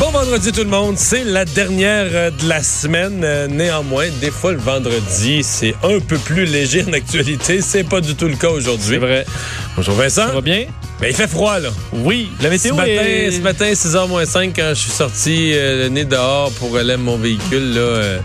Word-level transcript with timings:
Bon 0.00 0.10
vendredi 0.12 0.50
tout 0.50 0.62
le 0.64 0.70
monde, 0.70 0.96
c'est 0.96 1.24
la 1.24 1.44
dernière 1.44 2.06
euh, 2.12 2.30
de 2.30 2.48
la 2.48 2.62
semaine. 2.62 3.20
Euh, 3.22 3.46
néanmoins, 3.48 4.06
des 4.18 4.30
fois 4.30 4.52
le 4.52 4.58
vendredi, 4.58 5.42
c'est 5.42 5.74
un 5.82 6.00
peu 6.00 6.16
plus 6.16 6.46
léger 6.46 6.82
en 6.88 6.92
actualité. 6.94 7.60
C'est 7.60 7.84
pas 7.84 8.00
du 8.00 8.14
tout 8.14 8.26
le 8.26 8.34
cas 8.36 8.48
aujourd'hui. 8.48 8.88
C'est 8.94 8.96
vrai. 8.96 9.26
Bonjour 9.76 9.94
Vincent. 9.94 10.28
Ça 10.28 10.32
va 10.32 10.40
bien? 10.40 10.64
Mais 11.02 11.10
il 11.10 11.14
fait 11.14 11.26
froid 11.28 11.58
là. 11.60 11.68
Oui, 11.92 12.30
la 12.40 12.48
météo 12.48 12.72
ce 12.72 12.76
matin, 12.78 12.90
est... 12.90 13.30
ce 13.30 13.40
matin 13.40 13.70
6h 13.72 14.08
moins 14.08 14.24
5 14.24 14.52
quand 14.56 14.70
je 14.70 14.80
suis 14.80 14.90
sorti 14.90 15.52
euh, 15.54 15.84
le 15.84 15.88
nez 15.90 16.06
dehors 16.06 16.50
pour 16.52 16.76
aller 16.78 16.96
mon 16.96 17.16
véhicule 17.18 17.74
là, 17.74 17.80
euh, 17.80 18.18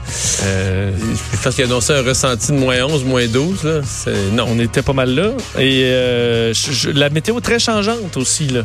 euh, 0.43 0.91
je 1.33 1.43
pense 1.43 1.55
qu'il 1.55 1.63
a 1.65 1.67
annoncé 1.67 1.91
un 1.93 2.01
ressenti 2.03 2.53
de 2.53 2.57
moins 2.57 2.81
11, 2.83 3.03
moins 3.03 3.27
12 3.27 3.63
là. 3.63 3.81
Non. 4.31 4.45
On 4.49 4.59
était 4.59 4.81
pas 4.81 4.93
mal 4.93 5.13
là. 5.13 5.31
Et 5.59 5.83
euh, 5.83 6.53
je- 6.53 6.71
je- 6.71 6.89
la 6.89 7.09
météo 7.09 7.37
est 7.37 7.41
très 7.41 7.59
changeante 7.59 8.15
aussi, 8.15 8.47
là. 8.47 8.61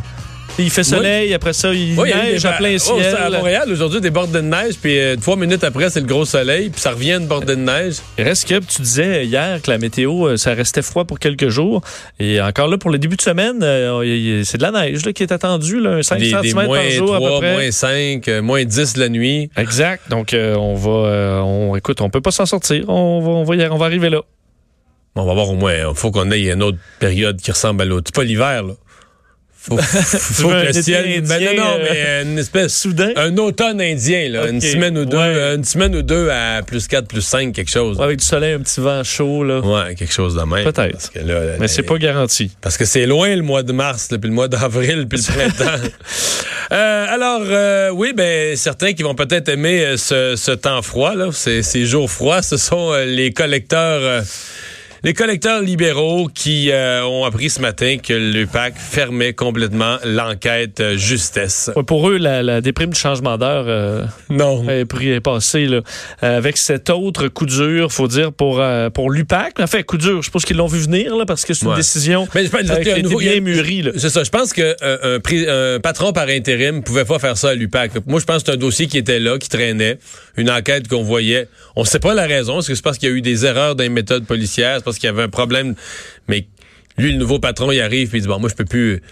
Il 0.58 0.70
fait 0.70 0.84
soleil, 0.84 1.32
après 1.32 1.52
ça, 1.54 1.72
il 1.72 1.98
Oui, 1.98 2.10
il 2.12 2.16
neige 2.16 2.42
des 2.42 2.46
à 2.48 2.52
plein 2.52 2.74
oh, 2.74 2.78
ciel. 2.78 2.96
c'est 3.00 3.16
à 3.16 3.30
Montréal, 3.30 3.68
aujourd'hui, 3.72 4.00
des 4.00 4.10
bordées 4.10 4.42
de 4.42 4.46
neige, 4.46 4.74
puis 4.80 4.98
euh, 4.98 5.16
trois 5.16 5.36
minutes 5.36 5.64
après, 5.64 5.88
c'est 5.88 6.00
le 6.00 6.06
gros 6.06 6.24
soleil, 6.26 6.68
puis 6.68 6.80
ça 6.80 6.90
revient 6.90 7.12
une 7.14 7.26
bordée 7.26 7.56
de 7.56 7.60
neige. 7.60 7.96
Il 8.18 8.24
reste 8.24 8.46
que 8.46 8.58
tu 8.58 8.82
disais 8.82 9.24
hier 9.24 9.62
que 9.62 9.70
la 9.70 9.78
météo, 9.78 10.26
euh, 10.28 10.36
ça 10.36 10.52
restait 10.52 10.82
froid 10.82 11.04
pour 11.04 11.18
quelques 11.18 11.48
jours. 11.48 11.80
Et 12.18 12.40
encore 12.42 12.68
là, 12.68 12.76
pour 12.76 12.90
le 12.90 12.98
début 12.98 13.16
de 13.16 13.22
semaine, 13.22 13.60
euh, 13.62 14.02
il 14.04 14.44
c'est 14.44 14.58
de 14.58 14.62
la 14.62 14.70
neige 14.72 15.04
là, 15.06 15.12
qui 15.12 15.22
est 15.22 15.32
attendue, 15.32 15.80
là, 15.80 15.90
un 15.92 16.02
5 16.02 16.18
Des, 16.18 16.30
cm 16.30 16.42
des 16.42 16.52
par 16.54 16.64
moins 16.66 16.88
jour 16.90 17.14
3, 17.14 17.16
à 17.16 17.20
peu 17.32 17.38
près. 17.38 17.52
moins 17.54 17.70
5, 17.70 18.28
euh, 18.28 18.42
moins 18.42 18.64
10 18.64 18.96
la 18.98 19.08
nuit. 19.08 19.50
Exact. 19.56 20.10
Donc, 20.10 20.34
on 20.34 20.74
va, 20.74 21.42
on, 21.44 21.74
écoute, 21.76 22.00
on 22.02 22.10
peut 22.10 22.20
pas 22.20 22.32
s'en 22.32 22.46
sortir. 22.46 22.84
On 22.88 23.20
va, 23.20 23.30
on 23.30 23.44
va, 23.44 23.56
y- 23.56 23.68
on 23.68 23.78
va 23.78 23.86
arriver 23.86 24.10
là. 24.10 24.20
On 25.16 25.24
va 25.24 25.34
voir 25.34 25.48
au 25.50 25.54
moins. 25.54 25.74
Il 25.74 25.94
faut 25.96 26.10
qu'on 26.10 26.30
ait 26.30 26.50
une 26.52 26.62
autre 26.62 26.78
période 26.98 27.40
qui 27.40 27.50
ressemble 27.50 27.82
à 27.82 27.84
l'autre. 27.84 28.08
C'est 28.08 28.14
pas 28.14 28.24
l'hiver, 28.24 28.62
là. 28.62 28.74
Faut, 29.62 29.76
faut 29.78 30.48
que 30.48 30.66
le 30.68 30.72
ciel. 30.72 31.04
indien, 31.18 31.20
Ben 31.38 31.56
non, 31.56 31.62
non, 31.64 31.70
euh, 31.74 31.78
mais 31.82 31.98
euh, 32.06 32.22
une 32.24 32.38
espèce. 32.38 32.74
Soudain. 32.74 33.10
Un 33.16 33.36
automne 33.36 33.80
indien, 33.80 34.28
là. 34.30 34.48
Une 34.48 34.60
semaine 34.60 34.96
ou 34.96 35.04
deux. 35.04 35.18
Ouais. 35.18 35.22
euh, 35.26 35.56
Une 35.56 35.64
semaine 35.64 35.94
ou 35.94 36.00
deux 36.02 36.30
à 36.30 36.62
plus 36.62 36.88
4, 36.88 37.06
plus 37.06 37.20
5, 37.20 37.52
quelque 37.52 37.70
chose. 37.70 38.00
Avec 38.00 38.18
du 38.20 38.24
soleil, 38.24 38.54
un 38.54 38.60
petit 38.60 38.80
vent 38.80 39.04
chaud, 39.04 39.44
là. 39.44 39.60
Ouais, 39.60 39.94
quelque 39.94 40.14
chose 40.14 40.34
de 40.34 40.40
même. 40.42 40.64
Peut-être. 40.64 41.10
Là, 41.14 41.40
Mais 41.58 41.68
c'est 41.68 41.82
pas 41.82 41.98
garanti. 41.98 42.50
Parce 42.62 42.78
que 42.78 42.86
c'est 42.86 43.04
loin 43.04 43.36
le 43.36 43.42
mois 43.42 43.62
de 43.62 43.72
mars, 43.72 44.10
là, 44.10 44.18
puis 44.18 44.28
le 44.30 44.34
mois 44.34 44.48
d'avril, 44.48 45.06
puis 45.08 45.18
le 45.20 45.32
printemps. 45.54 45.86
Euh, 46.72 47.06
alors, 47.10 47.42
euh, 47.44 47.90
oui, 47.90 48.12
ben 48.16 48.56
certains 48.56 48.92
qui 48.92 49.02
vont 49.02 49.14
peut-être 49.14 49.48
aimer 49.48 49.84
euh, 49.84 49.96
ce, 49.96 50.36
ce 50.36 50.52
temps 50.52 50.80
froid, 50.82 51.14
là, 51.14 51.30
ces, 51.32 51.62
ces 51.62 51.84
jours 51.84 52.10
froids, 52.10 52.42
ce 52.42 52.56
sont 52.56 52.92
euh, 52.92 53.04
les 53.04 53.32
collecteurs. 53.32 54.00
euh, 54.02 54.22
les 55.02 55.14
collecteurs 55.14 55.60
libéraux 55.62 56.28
qui 56.34 56.70
euh, 56.70 57.04
ont 57.04 57.24
appris 57.24 57.50
ce 57.50 57.60
matin 57.60 57.96
que 57.98 58.12
l'UPAC 58.12 58.74
fermait 58.76 59.32
complètement 59.32 59.96
l'enquête 60.04 60.80
euh, 60.80 60.96
justesse. 60.96 61.70
Ouais, 61.76 61.82
pour 61.82 62.08
eux, 62.10 62.18
la, 62.18 62.42
la 62.42 62.60
déprime 62.60 62.90
du 62.90 62.98
changement 62.98 63.38
d'heure 63.38 63.64
euh, 63.68 64.04
Non. 64.28 64.68
est, 64.68 64.84
pris- 64.84 65.10
est 65.10 65.20
passée. 65.20 65.66
Là. 65.66 65.80
Euh, 66.22 66.36
avec 66.38 66.56
cet 66.56 66.90
autre 66.90 67.28
coup 67.28 67.46
dur, 67.46 67.92
faut 67.92 68.08
dire, 68.08 68.32
pour, 68.32 68.60
euh, 68.60 68.90
pour 68.90 69.10
l'UPAC. 69.10 69.58
En 69.60 69.66
fait, 69.66 69.82
coup 69.84 69.96
dur, 69.98 70.18
je 70.20 70.26
suppose 70.26 70.44
qu'ils 70.44 70.56
l'ont 70.56 70.66
vu 70.66 70.80
venir 70.80 71.16
là, 71.16 71.24
parce 71.26 71.44
que 71.44 71.54
c'est 71.54 71.64
une 71.64 71.70
Ouais. 71.72 71.76
décision 71.76 72.28
Mais 72.34 72.44
je 72.44 72.50
pense- 72.50 72.60
euh, 72.68 72.76
qui 72.80 72.88
a 72.90 72.92
été 72.92 73.02
nouveau- 73.02 73.18
bien 73.18 73.40
mûrie. 73.40 73.82
là. 73.82 73.92
C'est 73.96 74.10
ça. 74.10 74.24
Je 74.24 74.30
pense 74.30 74.52
que 74.52 74.76
euh, 74.82 75.18
un, 75.76 75.80
patron 75.80 76.12
par 76.12 76.28
intérim 76.28 76.82
pouvait 76.82 77.04
pas 77.04 77.18
faire 77.18 77.36
ça 77.36 77.50
à 77.50 77.54
l'UPAC. 77.54 77.92
Moi, 78.06 78.20
je 78.20 78.24
pense 78.24 78.42
que 78.42 78.50
c'est 78.50 78.54
un 78.56 78.58
dossier 78.58 78.86
qui 78.86 78.98
était 78.98 79.18
là, 79.18 79.38
qui 79.38 79.48
traînait, 79.48 79.98
une 80.36 80.50
enquête 80.50 80.88
qu'on 80.88 81.02
voyait. 81.02 81.48
On 81.76 81.84
sait 81.84 81.98
pas 82.00 82.14
la 82.14 82.26
raison. 82.26 82.58
Est-ce 82.60 82.68
que 82.68 82.74
c'est 82.74 82.82
parce 82.82 82.98
qu'il 82.98 83.08
y 83.08 83.12
a 83.12 83.14
eu 83.14 83.22
des 83.22 83.46
erreurs 83.46 83.74
dans 83.76 83.82
les 83.84 83.88
méthodes 83.90 84.26
policières, 84.26 84.82
qu'il 84.98 85.06
y 85.06 85.10
avait 85.10 85.22
un 85.22 85.28
problème. 85.28 85.74
Mais 86.28 86.46
lui, 86.98 87.12
le 87.12 87.18
nouveau 87.18 87.38
patron, 87.38 87.70
il 87.72 87.80
arrive 87.80 88.08
puis 88.08 88.18
il 88.18 88.22
dit 88.22 88.28
bon, 88.28 88.38
moi, 88.38 88.48
je 88.48 88.54
peux 88.54 88.64
plus. 88.64 89.02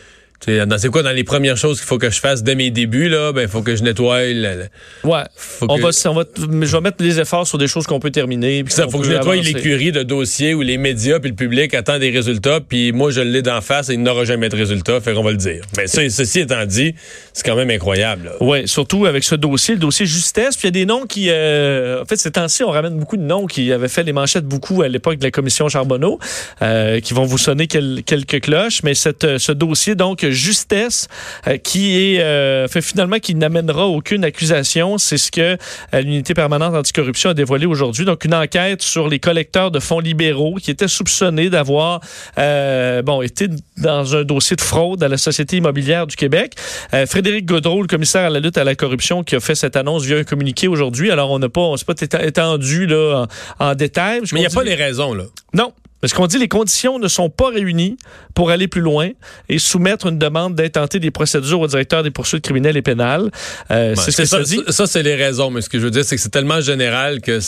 C'est 0.45 0.89
quoi 0.89 1.03
dans 1.03 1.11
les 1.11 1.25
premières 1.25 1.57
choses 1.57 1.79
qu'il 1.79 1.87
faut 1.87 1.99
que 1.99 2.11
je 2.11 2.21
fasse 2.21 2.43
dès 2.43 2.55
mes 2.55 2.71
débuts 2.71 3.09
là? 3.09 3.33
Ben, 3.33 3.43
il 3.43 3.49
faut 3.49 3.61
que 3.63 3.75
je 3.75 3.83
nettoie. 3.83 4.25
le- 4.27 4.67
Ouais. 5.05 5.23
faut 5.37 5.67
On 5.69 5.77
que- 5.77 5.83
va, 5.83 5.89
on 6.11 6.15
va, 6.15 6.25
je 6.37 6.73
vais 6.73 6.81
mettre 6.81 7.03
les 7.03 7.19
efforts 7.21 7.47
sur 7.47 7.59
des 7.59 7.67
choses 7.67 7.87
qu'on 7.87 7.99
peut 8.01 8.11
terminer. 8.11 8.63
puis 8.65 8.73
Ça, 8.73 8.85
qu'on 8.85 8.91
faut 8.91 8.99
que 9.01 9.07
je 9.07 9.13
nettoie 9.13 9.37
l'écurie 9.37 9.91
de 9.93 10.03
dossiers 10.05 10.55
où 10.55 10.63
les 10.63 10.79
médias 10.79 11.19
puis 11.19 11.31
le 11.31 11.37
public 11.37 11.75
attendent 11.75 12.01
des 12.01 12.11
résultats, 12.11 12.61
puis 12.61 12.93
moi 12.93 13.11
je 13.11 13.21
l'ai 13.21 13.43
d'en 13.43 13.61
face 13.61 13.91
et 13.91 13.95
il 13.95 14.03
n'aura 14.03 14.25
jamais 14.25 14.49
de 14.49 14.57
résultats, 14.57 15.01
fait 15.01 15.13
qu'on 15.13 15.23
va 15.25 15.33
le 15.33 15.37
dire. 15.37 15.63
Mais 15.77 15.87
ça, 15.87 16.09
ceci 16.09 16.41
étant 16.41 16.65
dit, 16.67 16.95
c'est 17.33 17.45
quand 17.45 17.57
même 17.57 17.71
incroyable. 17.71 18.33
Oui, 18.41 18.67
surtout 18.69 19.07
avec 19.07 19.25
ce 19.25 19.35
dossier, 19.35 19.75
le 19.75 19.81
dossier 19.81 20.07
justesse. 20.07 20.57
Puis 20.57 20.69
il 20.69 20.77
y 20.77 20.81
a 20.81 20.81
des 20.83 20.87
noms 20.87 21.05
qui, 21.07 21.27
euh, 21.31 22.03
en 22.03 22.05
fait, 22.05 22.17
ces 22.17 22.31
temps-ci, 22.31 22.63
on 22.63 22.71
ramène 22.71 22.97
beaucoup 22.99 23.17
de 23.17 23.23
noms 23.23 23.47
qui 23.47 23.73
avaient 23.73 23.89
fait 23.89 24.05
les 24.05 24.13
manchettes 24.13 24.45
beaucoup 24.47 24.83
à 24.83 24.89
l'époque 24.89 25.19
de 25.19 25.25
la 25.25 25.31
commission 25.31 25.69
Charbonneau, 25.69 26.19
euh, 26.63 27.01
qui 27.01 27.13
vont 27.13 27.25
vous 27.25 27.39
sonner 27.39 27.67
quel- 27.67 28.03
quelques 28.07 28.41
cloches. 28.41 28.83
Mais 28.85 28.95
cette, 28.95 29.25
euh, 29.25 29.39
ce 29.39 29.53
dossier, 29.53 29.95
donc, 29.95 30.25
justesse, 30.31 31.09
euh, 31.47 31.57
qui 31.57 31.97
est, 31.97 32.21
euh, 32.21 32.69
fait 32.69 32.83
finalement, 32.83 33.19
qui 33.19 33.35
n'amènera 33.35 33.87
aucune 33.87 34.25
accusation, 34.25 34.99
c'est 34.99 35.19
ce 35.19 35.31
que 35.31 35.57
euh, 35.95 36.01
l'unité 36.01 36.35
permanente 36.35 36.75
anticorruption 36.75 37.31
a 37.31 37.35
dévoilé 37.35 37.67
aujourd'hui. 37.67 38.05
Donc, 38.05 38.25
une 38.25 38.35
enquête 38.35 38.83
sur 38.83 39.09
les 39.09 39.19
collecteurs 39.19 39.71
de 39.71 39.81
fonds 39.81 40.01
libéraux 40.01 40.57
qui 40.57 40.71
étaient 40.71 40.89
soupçonnés 40.89 41.51
d'avoir, 41.51 42.01
euh, 42.39 43.03
bon, 43.03 43.23
été 43.23 43.49
dans 43.77 44.17
un 44.17 44.25
dossier 44.25 44.57
de 44.57 44.61
fraude 44.61 45.03
à 45.03 45.09
la 45.09 45.17
Société 45.17 45.57
immobilière 45.57 46.07
du 46.07 46.17
Québec. 46.17 46.55
Euh, 46.95 47.07
Frédéric 47.07 47.47
Godreau, 47.47 47.83
le 47.83 47.89
commissaire 47.89 48.27
à 48.27 48.31
la 48.31 48.41
lutte 48.41 48.59
à 48.59 48.65
la 48.65 48.75
corruption, 48.75 49.23
qui 49.25 49.37
a 49.37 49.41
fait 49.41 49.55
cette 49.55 49.77
annonce 49.77 50.05
via 50.05 50.17
un 50.19 50.25
communiqué 50.25 50.69
aujourd'hui. 50.69 51.11
Alors, 51.11 51.31
on 51.31 51.39
n'a 51.39 51.49
pas, 51.49 51.61
on 51.61 51.77
s'est 51.77 51.85
pas 51.85 51.95
étendu 52.23 52.87
là, 52.87 53.27
en, 53.59 53.67
en 53.71 53.75
détail. 53.75 54.21
Mais 54.33 54.41
il 54.41 54.41
n'y 54.41 54.47
a 54.47 54.51
pas 54.51 54.65
les 54.65 54.75
raisons, 54.75 55.15
là. 55.15 55.25
Non. 55.55 55.73
Parce 56.01 56.13
qu'on 56.13 56.27
dit 56.27 56.39
les 56.39 56.49
conditions 56.49 56.99
ne 56.99 57.09
sont 57.09 57.29
pas 57.29 57.49
réunies 57.51 57.97
pour 58.35 58.51
aller 58.51 58.69
plus 58.69 58.81
loin 58.81 59.11
et 59.49 59.59
soumettre 59.59 60.07
une 60.07 60.19
demande 60.19 60.55
d'intenter 60.55 61.01
des 61.01 61.11
procédures 61.11 61.61
au 61.61 61.67
directeur 61.67 62.03
des 62.03 62.11
poursuites 62.13 62.45
criminelles 62.45 62.77
et 62.77 62.83
pénales. 62.83 63.31
Euh, 63.71 63.95
c'est 63.97 64.13
ce 64.13 64.17
que 64.19 64.25
ça, 64.25 64.37
ça, 64.39 64.43
dit. 64.45 64.61
ça, 64.67 64.73
ça, 64.73 64.87
c'est 64.87 65.03
les 65.03 65.17
raisons, 65.17 65.51
mais 65.51 65.61
ce 65.61 65.69
que 65.69 65.79
je 65.79 65.85
veux 65.85 65.91
dire, 65.91 66.05
c'est 66.05 66.15
que 66.17 66.23
c'est 66.23 66.29
tellement 66.29 66.61
général 66.61 67.21
que 67.21 67.41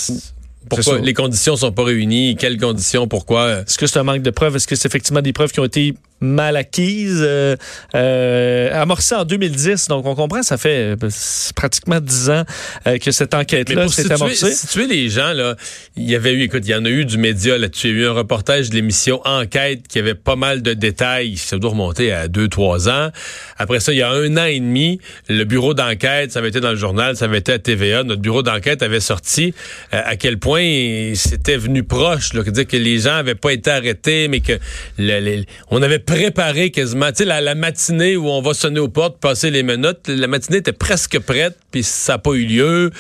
pourquoi 0.69 0.99
les 0.99 1.15
conditions 1.15 1.57
sont 1.57 1.73
pas 1.73 1.85
réunies, 1.85 2.37
quelles 2.37 2.59
conditions, 2.59 3.07
pourquoi. 3.09 3.41
euh, 3.43 3.63
Est-ce 3.63 3.79
que 3.79 3.87
c'est 3.87 3.99
un 3.99 4.03
manque 4.03 4.23
de 4.23 4.31
preuves? 4.31 4.57
Est-ce 4.57 4.67
que 4.67 4.77
c'est 4.77 4.89
effectivement 4.89 5.23
des 5.23 5.33
preuves 5.33 5.53
qui 5.53 5.61
ont 5.61 5.65
été 5.65 5.95
mal 6.21 6.57
acquises, 6.57 7.21
euh, 7.23 7.57
euh, 7.95 8.81
amorcées 8.83 9.15
en 9.15 9.25
2010? 9.25 9.89
Donc, 9.89 10.07
on 10.07 10.15
comprend, 10.15 10.43
ça 10.43 10.57
fait 10.59 10.97
euh, 11.03 11.09
pratiquement 11.55 12.01
10 12.01 12.31
ans 12.31 12.45
euh, 12.87 12.99
que 12.99 13.11
cette 13.11 13.35
enquête-là 13.35 13.89
s'est 13.89 14.13
amorcée. 14.13 14.53
situer 14.53 14.87
les 14.87 15.09
gens, 15.09 15.33
là, 15.33 15.57
il 15.97 16.09
y 16.09 16.15
avait 16.15 16.33
eu, 16.33 16.43
écoute, 16.43 16.63
il 16.65 16.71
y 16.71 16.75
en 16.75 16.85
a 16.85 16.89
eu 16.89 17.05
du 17.05 17.19
média 17.19 17.59
là-dessus. 17.59 17.89
Il 17.89 17.97
y 17.97 18.01
a 18.01 18.03
eu 18.05 18.07
un 18.09 18.13
reportage 18.13 18.71
de 18.71 18.75
l'émission 18.77 19.21
Enquête 19.25 19.87
qui 19.89 19.99
avait 19.99 20.15
pas 20.15 20.37
mal 20.37 20.63
de 20.63 20.73
détails. 20.75 21.37
Ça 21.37 21.59
doit 21.59 21.71
remonter 21.71 22.13
à 22.13 22.29
deux, 22.29 22.49
trois 22.49 22.89
ans. 22.89 23.11
Après 23.59 23.81
ça, 23.81 23.93
il 23.93 23.99
y 23.99 24.03
a 24.03 24.11
un 24.11 24.37
an 24.37 24.45
et 24.45 24.61
demi, 24.61 25.01
le 25.29 25.45
bureau 25.45 25.75
d'enquête, 25.75 26.33
ça 26.33 26.39
avait 26.39 26.49
été 26.49 26.61
dans 26.61 26.71
le 26.71 26.77
journal, 26.77 27.17
ça 27.17 27.27
avait 27.27 27.39
été 27.39 27.53
à 27.53 27.59
TVA. 27.59 28.03
Notre 28.05 28.23
bureau 28.23 28.43
d'enquête 28.43 28.83
avait 28.83 29.01
sorti 29.01 29.55
euh, 29.95 30.01
à 30.05 30.17
quel 30.17 30.39
point 30.39 31.13
c'était 31.15 31.57
venu 31.57 31.83
proche, 31.83 32.33
là, 32.35 32.43
dire 32.43 32.67
que 32.67 32.77
les 32.77 32.99
gens 33.01 33.15
avaient 33.17 33.35
pas 33.35 33.53
été 33.53 33.71
arrêtés, 33.71 34.29
mais 34.29 34.41
que 34.41 34.55
le- 34.99 35.21
le- 35.21 35.45
on 35.71 35.83
avait 35.83 35.99
préparé 36.11 36.71
quasiment, 36.71 37.09
tu 37.13 37.19
sais, 37.19 37.25
la, 37.25 37.55
matinée 37.55 38.17
où 38.17 38.29
on 38.29 38.43
va 38.43 38.53
sonner 38.53 38.81
aux 38.81 38.89
portes, 38.89 39.21
passer 39.21 39.51
les 39.51 39.63
menottes, 39.63 40.09
la 40.09 40.27
matinée 40.27 40.59
était 40.59 40.73
presque 40.73 41.21
prête, 41.21 41.57
puis 41.71 41.85
ça 41.85 42.15
n'a 42.15 42.19
pas 42.19 42.33
eu 42.33 42.45
lieu. 42.47 42.91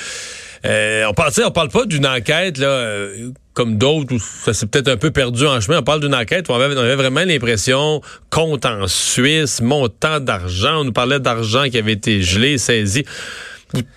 Euh, 0.65 1.05
on 1.09 1.15
parle, 1.15 1.33
on 1.45 1.51
parle 1.51 1.71
pas 1.71 1.87
d'une 1.87 2.07
enquête 2.07 2.59
là, 2.59 2.69
euh, 2.69 3.31
comme 3.55 3.79
d'autres 3.79 4.15
où 4.15 4.19
ça 4.19 4.53
s'est 4.53 4.67
peut-être 4.67 4.89
un 4.89 4.97
peu 4.97 5.11
perdu 5.11 5.47
en 5.47 5.61
chemin. 5.61 5.81
On 5.81 5.83
parle 5.83 6.01
d'une 6.01 6.15
enquête 6.15 6.49
où 6.49 6.53
on 6.53 6.61
avait, 6.61 6.77
on 6.77 6.81
avait 6.81 6.97
vraiment 6.97 7.25
l'impression 7.25 8.01
compte 8.29 8.65
en 8.65 8.87
Suisse, 8.87 9.61
montant 9.61 10.21
d'argent. 10.21 10.83
On 10.83 10.85
nous 10.85 10.93
parlait 10.93 11.19
d'argent 11.19 11.65
qui 11.65 11.79
avait 11.79 11.95
été 11.95 12.23
gelé, 12.23 12.59
saisi. 12.59 13.05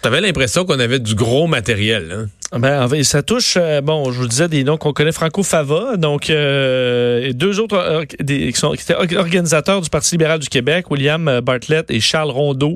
T'avais 0.02 0.22
l'impression 0.22 0.66
qu'on 0.66 0.80
avait 0.80 1.00
du 1.00 1.16
gros 1.16 1.48
matériel. 1.48 2.12
Hein? 2.12 2.26
Ben, 2.56 2.84
en 2.84 2.88
fait, 2.88 3.04
ça 3.04 3.24
touche, 3.24 3.56
euh, 3.58 3.82
bon, 3.82 4.12
je 4.12 4.20
vous 4.20 4.28
disais 4.28 4.48
des 4.48 4.64
noms 4.64 4.78
qu'on 4.78 4.94
connaît, 4.94 5.12
Franco 5.12 5.42
Fava, 5.42 5.98
donc 5.98 6.30
euh, 6.30 7.28
et 7.30 7.34
deux 7.34 7.60
autres 7.60 7.76
euh, 7.76 8.06
qui, 8.06 8.54
sont, 8.54 8.74
qui 8.74 8.84
étaient 8.84 8.94
or- 8.94 9.20
organisateurs 9.20 9.82
du 9.82 9.90
Parti 9.90 10.12
libéral 10.12 10.38
du 10.38 10.48
Québec, 10.50 10.92
William 10.92 11.28
euh, 11.28 11.42
Bartlett 11.42 11.90
et 11.90 12.00
Charles 12.00 12.30
Rondeau, 12.30 12.76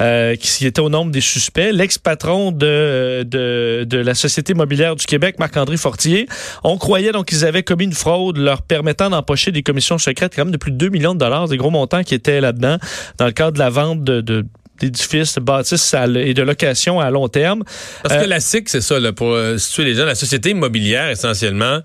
euh, 0.00 0.36
qui 0.36 0.64
étaient 0.64 0.80
au 0.80 0.88
nombre 0.88 1.10
des 1.10 1.20
suspects. 1.20 1.70
L'ex-patron 1.70 2.50
de, 2.50 3.22
de, 3.24 3.84
de 3.86 3.98
la 3.98 4.14
Société 4.14 4.52
immobilière 4.54 4.96
du 4.96 5.04
Québec, 5.04 5.38
Marc-André 5.38 5.76
Fortier, 5.76 6.26
on 6.64 6.78
croyait 6.78 7.12
donc 7.12 7.26
qu'ils 7.26 7.44
avaient 7.44 7.62
commis 7.62 7.84
une 7.84 7.92
fraude 7.92 8.38
leur 8.38 8.62
permettant 8.62 9.10
d'empocher 9.10 9.52
des 9.52 9.62
commissions 9.62 9.98
secrètes 9.98 10.32
quand 10.34 10.46
même 10.46 10.52
de 10.52 10.56
plus 10.56 10.70
de 10.72 10.78
2 10.78 10.88
millions 10.88 11.12
de 11.12 11.18
dollars, 11.18 11.46
des 11.46 11.58
gros 11.58 11.70
montants 11.70 12.04
qui 12.04 12.14
étaient 12.14 12.40
là-dedans, 12.40 12.78
dans 13.18 13.26
le 13.26 13.32
cadre 13.32 13.52
de 13.52 13.58
la 13.58 13.68
vente 13.68 14.02
de 14.02 14.46
d'édifices, 14.80 15.34
de 15.36 15.40
bâtisses 15.40 15.94
et 16.16 16.34
de 16.34 16.42
location 16.42 16.98
à 17.00 17.10
long 17.10 17.28
terme. 17.28 17.62
Parce 18.02 18.14
Euh, 18.16 18.22
que 18.22 18.28
la 18.28 18.40
SIC, 18.40 18.68
c'est 18.68 18.80
ça, 18.80 18.98
là, 18.98 19.12
pour 19.12 19.28
euh, 19.32 19.58
situer 19.58 19.84
les 19.84 19.94
gens, 19.94 20.04
la 20.06 20.14
société 20.14 20.50
immobilière, 20.50 21.08
essentiellement, 21.10 21.80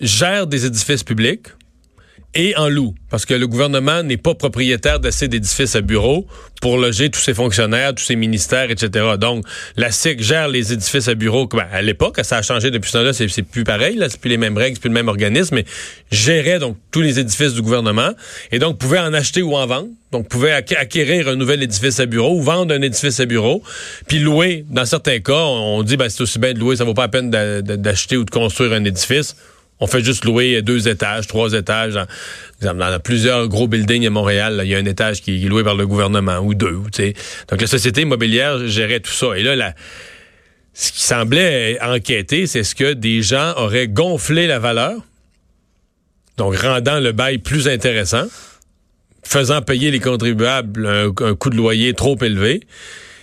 gère 0.00 0.46
des 0.46 0.66
édifices 0.66 1.02
publics 1.04 1.46
et 2.34 2.54
en 2.56 2.68
loue. 2.68 2.94
Parce 3.10 3.24
que 3.24 3.34
le 3.34 3.46
gouvernement 3.46 4.02
n'est 4.02 4.16
pas 4.18 4.34
propriétaire 4.34 5.00
d'assez 5.00 5.26
d'édifices 5.28 5.74
à 5.76 5.80
bureaux 5.80 6.26
pour 6.60 6.76
loger 6.76 7.08
tous 7.10 7.20
ses 7.20 7.32
fonctionnaires, 7.34 7.94
tous 7.94 8.04
ses 8.04 8.16
ministères, 8.16 8.70
etc. 8.70 9.04
Donc, 9.18 9.44
la 9.76 9.90
SIC 9.90 10.22
gère 10.22 10.48
les 10.48 10.72
édifices 10.72 11.08
à 11.08 11.14
bureaux. 11.14 11.48
À 11.72 11.80
l'époque, 11.82 12.18
ça 12.22 12.38
a 12.38 12.42
changé 12.42 12.70
depuis 12.70 12.90
ce 12.90 12.98
temps-là, 12.98 13.12
c'est 13.12 13.42
plus 13.42 13.64
pareil, 13.64 13.98
c'est 14.10 14.20
plus 14.20 14.30
les 14.30 14.36
mêmes 14.36 14.56
règles, 14.56 14.76
c'est 14.76 14.80
plus 14.80 14.88
le 14.88 14.94
même 14.94 15.08
organisme, 15.08 15.54
mais 15.56 15.64
gérait 16.10 16.58
donc 16.58 16.76
tous 16.90 17.00
les 17.00 17.18
édifices 17.18 17.54
du 17.54 17.62
gouvernement 17.62 18.10
et 18.52 18.58
donc 18.58 18.78
pouvait 18.78 18.98
en 18.98 19.12
acheter 19.14 19.42
ou 19.42 19.54
en 19.56 19.66
vendre. 19.66 19.88
Donc, 20.12 20.28
pouvait 20.28 20.52
acqu- 20.52 20.76
acquérir 20.76 21.28
un 21.28 21.36
nouvel 21.36 21.62
édifice 21.62 22.00
à 22.00 22.06
bureau 22.06 22.36
ou 22.36 22.42
vendre 22.42 22.74
un 22.74 22.80
édifice 22.80 23.18
à 23.20 23.26
bureau, 23.26 23.62
puis 24.06 24.18
louer. 24.18 24.64
Dans 24.70 24.84
certains 24.86 25.18
cas, 25.20 25.32
on 25.34 25.82
dit, 25.82 25.96
ben, 25.96 26.08
c'est 26.08 26.22
aussi 26.22 26.38
bien 26.38 26.52
de 26.54 26.58
louer, 26.58 26.76
ça 26.76 26.84
vaut 26.84 26.94
pas 26.94 27.02
la 27.02 27.08
peine 27.08 27.28
d'a- 27.30 27.60
d'a- 27.60 27.76
d'acheter 27.76 28.16
ou 28.16 28.24
de 28.24 28.30
construire 28.30 28.72
un 28.72 28.84
édifice. 28.84 29.36
On 29.78 29.86
fait 29.86 30.02
juste 30.02 30.24
louer 30.24 30.62
deux 30.62 30.88
étages, 30.88 31.26
trois 31.26 31.52
étages. 31.52 31.98
Dans, 32.62 32.74
dans 32.74 33.00
plusieurs 33.00 33.46
gros 33.48 33.68
buildings 33.68 34.06
à 34.06 34.10
Montréal, 34.10 34.60
il 34.64 34.70
y 34.70 34.74
a 34.74 34.78
un 34.78 34.84
étage 34.86 35.20
qui 35.20 35.44
est 35.44 35.48
loué 35.48 35.62
par 35.64 35.74
le 35.74 35.86
gouvernement 35.86 36.38
ou 36.38 36.54
deux. 36.54 36.80
Donc 37.48 37.60
la 37.60 37.66
société 37.66 38.02
immobilière 38.02 38.66
gérait 38.66 39.00
tout 39.00 39.12
ça. 39.12 39.36
Et 39.36 39.42
là, 39.42 39.74
ce 40.72 40.92
qui 40.92 41.02
semblait 41.02 41.78
enquêter, 41.82 42.46
c'est 42.46 42.62
ce 42.64 42.74
que 42.74 42.92
des 42.94 43.22
gens 43.22 43.52
auraient 43.56 43.88
gonflé 43.88 44.46
la 44.46 44.58
valeur, 44.58 44.94
donc 46.36 46.56
rendant 46.56 47.00
le 47.00 47.12
bail 47.12 47.38
plus 47.38 47.68
intéressant, 47.68 48.26
faisant 49.24 49.62
payer 49.62 49.90
les 49.90 50.00
contribuables 50.00 50.86
un, 50.86 51.34
coût 51.34 51.50
de 51.50 51.56
loyer 51.56 51.94
trop 51.94 52.16
élevé. 52.22 52.60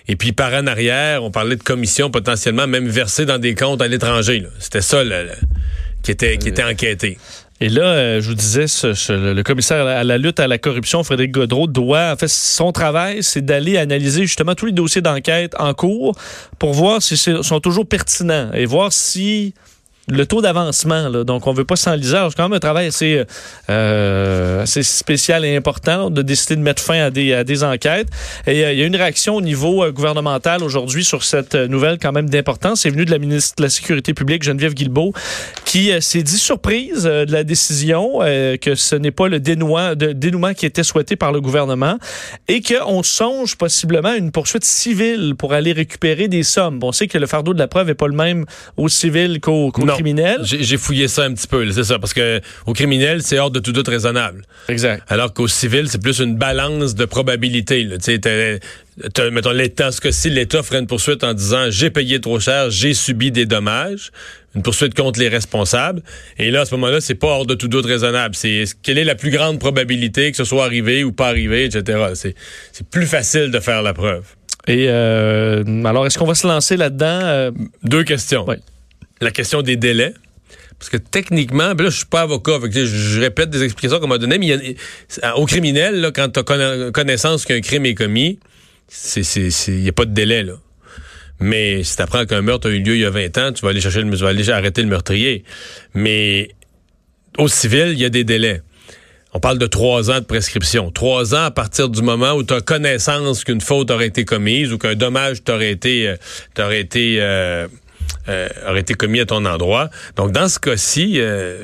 Et 0.08 0.16
puis 0.16 0.34
par 0.34 0.54
en 0.54 0.68
arrière, 0.68 1.24
on 1.24 1.32
parlait 1.32 1.56
de 1.56 1.64
commissions 1.64 2.10
potentiellement 2.12 2.68
même 2.68 2.88
versées 2.90 3.26
dans 3.26 3.38
des 3.38 3.56
comptes 3.56 3.82
à 3.82 3.88
l'étranger. 3.88 4.46
C'était 4.60 4.82
ça 4.82 5.04
le- 5.04 5.28
qui 6.04 6.12
était 6.12 6.38
qui 6.38 6.52
enquêté. 6.62 7.18
Et 7.62 7.70
là, 7.70 7.84
euh, 7.84 8.22
je 8.22 8.28
vous 8.28 8.36
disais, 8.36 8.66
le 9.10 9.42
commissaire 9.42 9.88
à 9.88 10.04
la, 10.04 10.18
lutte 10.18 10.40
à 10.42 10.48
la 10.48 10.58
corruption, 10.58 11.02
Frédéric 11.04 11.32
Godreau, 11.32 11.68
doit, 11.68 12.12
en 12.12 12.18
fait, 12.18 12.28
son 12.28 12.74
travail, 12.74 13.24
c'est 13.24 13.44
d'aller 13.44 13.78
analyser 13.78 14.24
justement 14.24 14.54
tous 14.54 14.66
les 14.66 14.74
dossiers 14.74 15.02
d'enquête 15.02 15.56
en 15.58 15.74
cours 15.74 16.14
pour 16.60 16.74
voir 16.74 17.02
s'ils 17.02 17.18
sont 17.18 17.60
toujours 17.62 17.88
pertinents 17.88 18.52
et 18.54 18.66
voir 18.66 18.92
si 18.92 19.54
le 20.10 20.26
taux 20.26 20.42
d'avancement, 20.42 21.10
donc 21.24 21.48
on 21.48 21.54
veut 21.54 21.64
pas 21.64 21.76
s'enliser. 21.76 22.18
C'est 22.30 22.36
quand 22.36 22.44
même 22.44 22.58
un 22.58 22.60
travail 22.60 22.88
assez, 22.88 23.24
euh, 23.70 24.64
assez 24.64 24.84
spécial 24.84 25.46
et 25.46 25.56
important 25.56 26.10
de 26.10 26.22
décider 26.22 26.56
de 26.56 26.62
mettre 26.62 26.82
fin 26.82 27.06
à 27.06 27.10
des, 27.10 27.64
enquêtes. 27.64 28.10
Et 28.48 28.66
euh, 28.66 28.74
il 28.74 28.80
y 28.80 28.84
a 28.84 28.86
une 28.86 28.96
réaction 28.96 29.36
au 29.36 29.42
niveau 29.42 29.84
euh, 29.84 29.92
gouvernemental 29.92 30.64
aujourd'hui 30.64 31.06
sur 31.06 31.24
cette 31.24 31.56
euh, 31.56 31.68
nouvelle 31.68 32.00
quand 32.00 32.12
même 32.12 32.30
d'importance. 32.30 32.82
C'est 32.82 32.90
venu 32.90 33.06
de 33.06 33.12
la 33.12 33.20
ministre 33.20 33.56
de 33.58 33.64
la 33.64 33.70
Sécurité 33.70 34.14
publique, 34.14 34.44
Geneviève 34.44 34.74
Guilbeault, 34.74 35.14
qui 35.66 35.92
s'est 36.02 36.24
dit 36.24 36.38
surprise 36.38 37.04
de 37.04 37.32
la 37.32 37.44
décision, 37.44 38.20
que 38.20 38.76
ce 38.76 38.96
n'est 38.96 39.12
pas 39.12 39.28
le 39.28 39.40
dénouement, 39.40 40.54
qui 40.54 40.66
était 40.66 40.84
souhaité 40.84 41.16
par 41.16 41.32
le 41.32 41.42
gouvernement 41.42 41.98
et 42.48 42.62
qu'on 42.62 43.04
songe 43.04 43.56
possiblement 43.56 44.10
à 44.10 44.16
une 44.16 44.32
poursuite 44.32 44.66
civile 44.66 45.36
pour 45.38 45.54
aller 45.54 45.72
récupérer 45.72 46.28
des 46.28 46.44
sommes. 46.44 46.80
Bon, 46.80 46.90
on 46.90 46.92
sait 46.92 47.08
que 47.08 47.18
le 47.18 47.26
fardeau 47.26 47.54
de 47.54 47.60
la 47.60 47.68
preuve 47.68 47.88
n'est 47.88 47.94
pas 47.96 48.08
le 48.08 48.16
même 48.16 48.46
au 48.78 48.88
civil 48.90 49.40
qu'au 49.40 49.72
Non. 49.94 49.98
criminel. 49.98 50.42
J'ai 50.44 50.78
fouillé 50.78 51.08
ça 51.08 51.24
un 51.24 51.34
petit 51.34 51.48
peu, 51.48 51.70
c'est 51.72 51.84
ça, 51.84 52.00
parce 52.00 52.14
que 52.14 52.42
au 52.66 52.74
criminel, 52.74 53.22
c'est 53.22 53.40
hors 53.40 53.52
de 53.52 53.60
tout 53.60 53.72
doute 53.72 53.88
raisonnable. 53.88 54.44
Exact. 54.70 55.04
Alors 55.10 55.34
qu'au 55.34 55.48
civil, 55.48 55.88
c'est 55.90 56.02
plus 56.02 56.20
une 56.20 56.36
balance 56.36 56.96
de 56.96 57.06
probabilité. 57.06 57.88
Tu 58.04 58.20
sais, 58.22 58.60
mettons, 59.32 59.52
l'État, 59.52 59.92
ce 59.92 60.02
que 60.02 60.12
si 60.12 60.30
l'État 60.30 60.64
ferait 60.64 60.80
une 60.80 60.88
poursuite 60.88 61.24
en 61.24 61.34
disant 61.34 61.66
j'ai 61.70 61.90
payé 61.90 62.20
trop 62.22 62.40
cher, 62.40 62.70
j'ai 62.70 62.94
subi 62.94 63.32
des 63.32 63.46
dommages, 63.46 64.12
une 64.56 64.62
poursuite 64.62 64.94
contre 64.94 65.20
les 65.20 65.30
responsables. 65.30 66.02
Et 66.38 66.52
là, 66.52 66.62
à 66.62 66.66
ce 66.66 66.76
moment-là, 66.76 67.02
c'est 67.02 67.16
pas 67.16 67.28
hors 67.28 67.46
de 67.46 67.56
tout 67.56 67.68
doute 67.68 67.86
raisonnable. 67.86 68.36
C'est 68.36 68.66
quelle 68.84 68.98
est 69.00 69.04
la 69.04 69.16
plus 69.16 69.32
grande 69.32 69.60
probabilité 69.60 70.30
que 70.32 70.38
ce 70.38 70.44
soit 70.44 70.64
arrivé 70.66 71.04
ou 71.04 71.12
pas 71.12 71.28
arrivé, 71.28 71.66
etc. 71.66 72.00
C'est 72.14 72.36
c'est 72.72 72.88
plus 72.88 73.08
facile 73.08 73.50
de 73.52 73.60
faire 73.60 73.82
la 73.82 73.94
preuve. 73.94 74.24
Et 74.68 74.86
euh, 74.88 75.64
alors, 75.84 76.06
est-ce 76.06 76.18
qu'on 76.18 76.26
va 76.26 76.36
se 76.36 76.48
lancer 76.48 76.78
là-dedans? 76.78 77.20
Euh, 77.24 77.52
Deux 77.84 78.04
questions. 78.04 78.46
Ouais. 78.48 78.60
La 79.24 79.32
question 79.32 79.62
des 79.62 79.78
délais. 79.78 80.14
Parce 80.78 80.90
que 80.90 80.98
techniquement, 80.98 81.76
ben 81.76 81.86
là, 81.86 81.90
je 81.90 81.98
suis 81.98 82.06
pas 82.06 82.22
avocat, 82.22 82.60
je, 82.70 83.20
répète 83.20 83.50
des 83.50 83.64
explications 83.64 84.00
qu'on 84.00 84.08
m'a 84.08 84.18
données, 84.18 84.38
mais 84.38 84.76
au 85.38 85.46
criminel, 85.46 86.02
là, 86.02 86.12
quand 86.12 86.30
tu 86.30 86.40
as 86.40 86.92
connaissance 86.92 87.46
qu'un 87.46 87.62
crime 87.62 87.86
est 87.86 87.96
commis, 87.96 88.40
il 89.16 89.82
n'y 89.82 89.90
a 89.90 89.94
pas 89.94 90.06
de 90.06 90.14
délai. 90.14 90.44
Là. 90.44 90.56
Mais 91.40 91.84
si 91.84 91.96
tu 91.96 92.02
apprends 92.02 92.26
qu'un 92.26 92.42
meurtre 92.42 92.70
a 92.70 92.72
eu 92.72 92.80
lieu 92.80 92.96
il 92.96 93.02
y 93.02 93.06
a 93.06 93.10
20 93.10 93.38
ans, 93.38 93.52
tu 93.54 93.62
vas 93.62 93.70
aller 93.70 93.80
chercher 93.80 94.02
le, 94.02 94.12
tu 94.12 94.24
vas 94.24 94.30
aller 94.30 94.50
arrêter 94.50 94.82
le 94.82 94.90
meurtrier. 94.90 95.46
Mais 95.94 96.50
au 97.38 97.48
civil, 97.48 97.90
il 97.94 98.00
y 98.00 98.06
a 98.06 98.10
des 98.10 98.26
délais. 98.26 98.62
On 99.34 99.40
parle 99.40 99.58
de 99.58 99.66
trois 99.66 100.12
ans 100.12 100.20
de 100.20 100.26
prescription. 100.26 100.92
Trois 100.92 101.34
ans 101.34 101.46
à 101.46 101.52
partir 101.52 101.90
du 101.90 102.04
moment 102.04 102.34
où 102.34 102.44
tu 102.44 102.54
as 102.54 102.62
connaissance 102.62 103.44
qu'une 103.44 103.62
faute 103.62 103.90
aurait 103.90 104.08
été 104.08 104.26
commise 104.26 104.72
ou 104.72 104.78
qu'un 104.78 104.94
dommage 104.94 105.44
t'aurait 105.44 105.72
été, 105.72 106.08
euh, 106.08 106.16
euh, 106.60 107.68
euh, 108.30 108.48
aurait 108.68 108.82
été 108.82 108.94
commis 108.94 109.20
à 109.20 109.26
ton 109.26 109.46
endroit. 109.46 109.90
Donc, 110.16 110.32
dans 110.32 110.48
ce 110.48 110.60
cas-ci, 110.60 111.16
euh, 111.18 111.64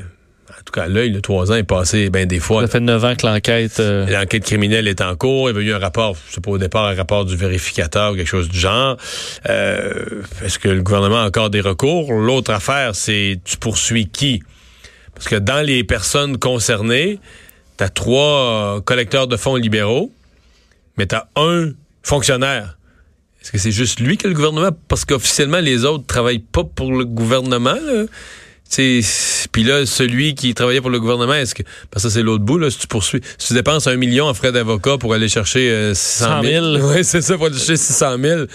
en 0.49 0.61
tout 0.65 0.73
cas, 0.73 0.87
l'œil, 0.87 1.11
le 1.11 1.21
trois 1.21 1.51
ans 1.51 1.55
est 1.55 1.63
passé 1.63 2.09
bien 2.09 2.25
des 2.25 2.39
fois. 2.39 2.61
ça 2.63 2.67
fait 2.67 2.79
neuf 2.79 3.03
ans 3.03 3.15
que 3.15 3.25
l'enquête... 3.25 3.79
euh, 3.79 4.05
L'enquête 4.07 4.43
criminelle 4.43 4.87
est 4.87 4.99
en 5.01 5.15
cours. 5.15 5.49
Il 5.49 5.53
y 5.53 5.57
avait 5.57 5.65
eu 5.67 5.73
un 5.73 5.79
rapport, 5.79 6.17
je 6.27 6.35
sais 6.35 6.41
pas 6.41 6.51
au 6.51 6.57
départ, 6.57 6.85
un 6.85 6.95
rapport 6.95 7.23
du 7.25 7.35
vérificateur 7.37 8.11
ou 8.11 8.15
quelque 8.15 8.27
chose 8.27 8.49
du 8.49 8.59
genre. 8.59 8.97
Euh, 9.47 10.21
Est-ce 10.43 10.59
que 10.59 10.69
le 10.69 10.81
gouvernement 10.81 11.21
a 11.21 11.27
encore 11.27 11.49
des 11.49 11.61
recours? 11.61 12.11
L'autre 12.11 12.51
affaire, 12.51 12.95
c'est 12.95 13.39
tu 13.45 13.57
poursuis 13.57 14.07
qui? 14.07 14.43
Parce 15.15 15.27
que 15.27 15.35
dans 15.35 15.65
les 15.65 15.83
personnes 15.83 16.37
concernées, 16.37 17.19
tu 17.77 17.83
as 17.83 17.89
trois 17.89 18.81
collecteurs 18.83 19.27
de 19.27 19.37
fonds 19.37 19.55
libéraux, 19.55 20.11
mais 20.97 21.07
tu 21.07 21.15
as 21.15 21.27
un 21.37 21.71
fonctionnaire. 22.03 22.77
Est-ce 23.41 23.51
que 23.51 23.57
c'est 23.57 23.71
juste 23.71 23.99
lui 23.99 24.17
que 24.17 24.27
le 24.27 24.33
gouvernement? 24.33 24.71
Parce 24.87 25.05
qu'officiellement, 25.05 25.59
les 25.59 25.85
autres 25.85 26.05
travaillent 26.05 26.39
pas 26.39 26.63
pour 26.63 26.91
le 26.93 27.05
gouvernement. 27.05 27.77
Là. 27.81 28.05
Puis 29.51 29.63
là, 29.63 29.85
celui 29.85 30.35
qui 30.35 30.53
travaillait 30.53 30.81
pour 30.81 30.89
le 30.91 30.99
gouvernement, 30.99 31.33
est-ce 31.33 31.55
que. 31.55 31.63
Parce 31.89 32.03
que 32.03 32.09
ça, 32.09 32.15
c'est 32.15 32.21
l'autre 32.21 32.43
bout, 32.43 32.57
là. 32.57 32.69
Si 32.69 32.77
tu 32.77 32.87
poursuis. 32.87 33.21
Si 33.37 33.47
tu 33.47 33.53
dépenses 33.53 33.87
un 33.87 33.95
million 33.95 34.25
en 34.25 34.33
frais 34.33 34.51
d'avocat 34.51 34.97
pour 34.97 35.13
aller 35.13 35.29
chercher 35.29 35.71
euh, 35.71 35.93
600 35.93 36.43
000. 36.43 36.65
100 36.65 36.73
000. 36.75 36.87
Oui, 36.91 37.03
c'est 37.03 37.21
ça, 37.21 37.37
pour 37.37 37.47
aller 37.47 37.57
chercher 37.57 37.77
600 37.77 38.17
000. 38.21 38.45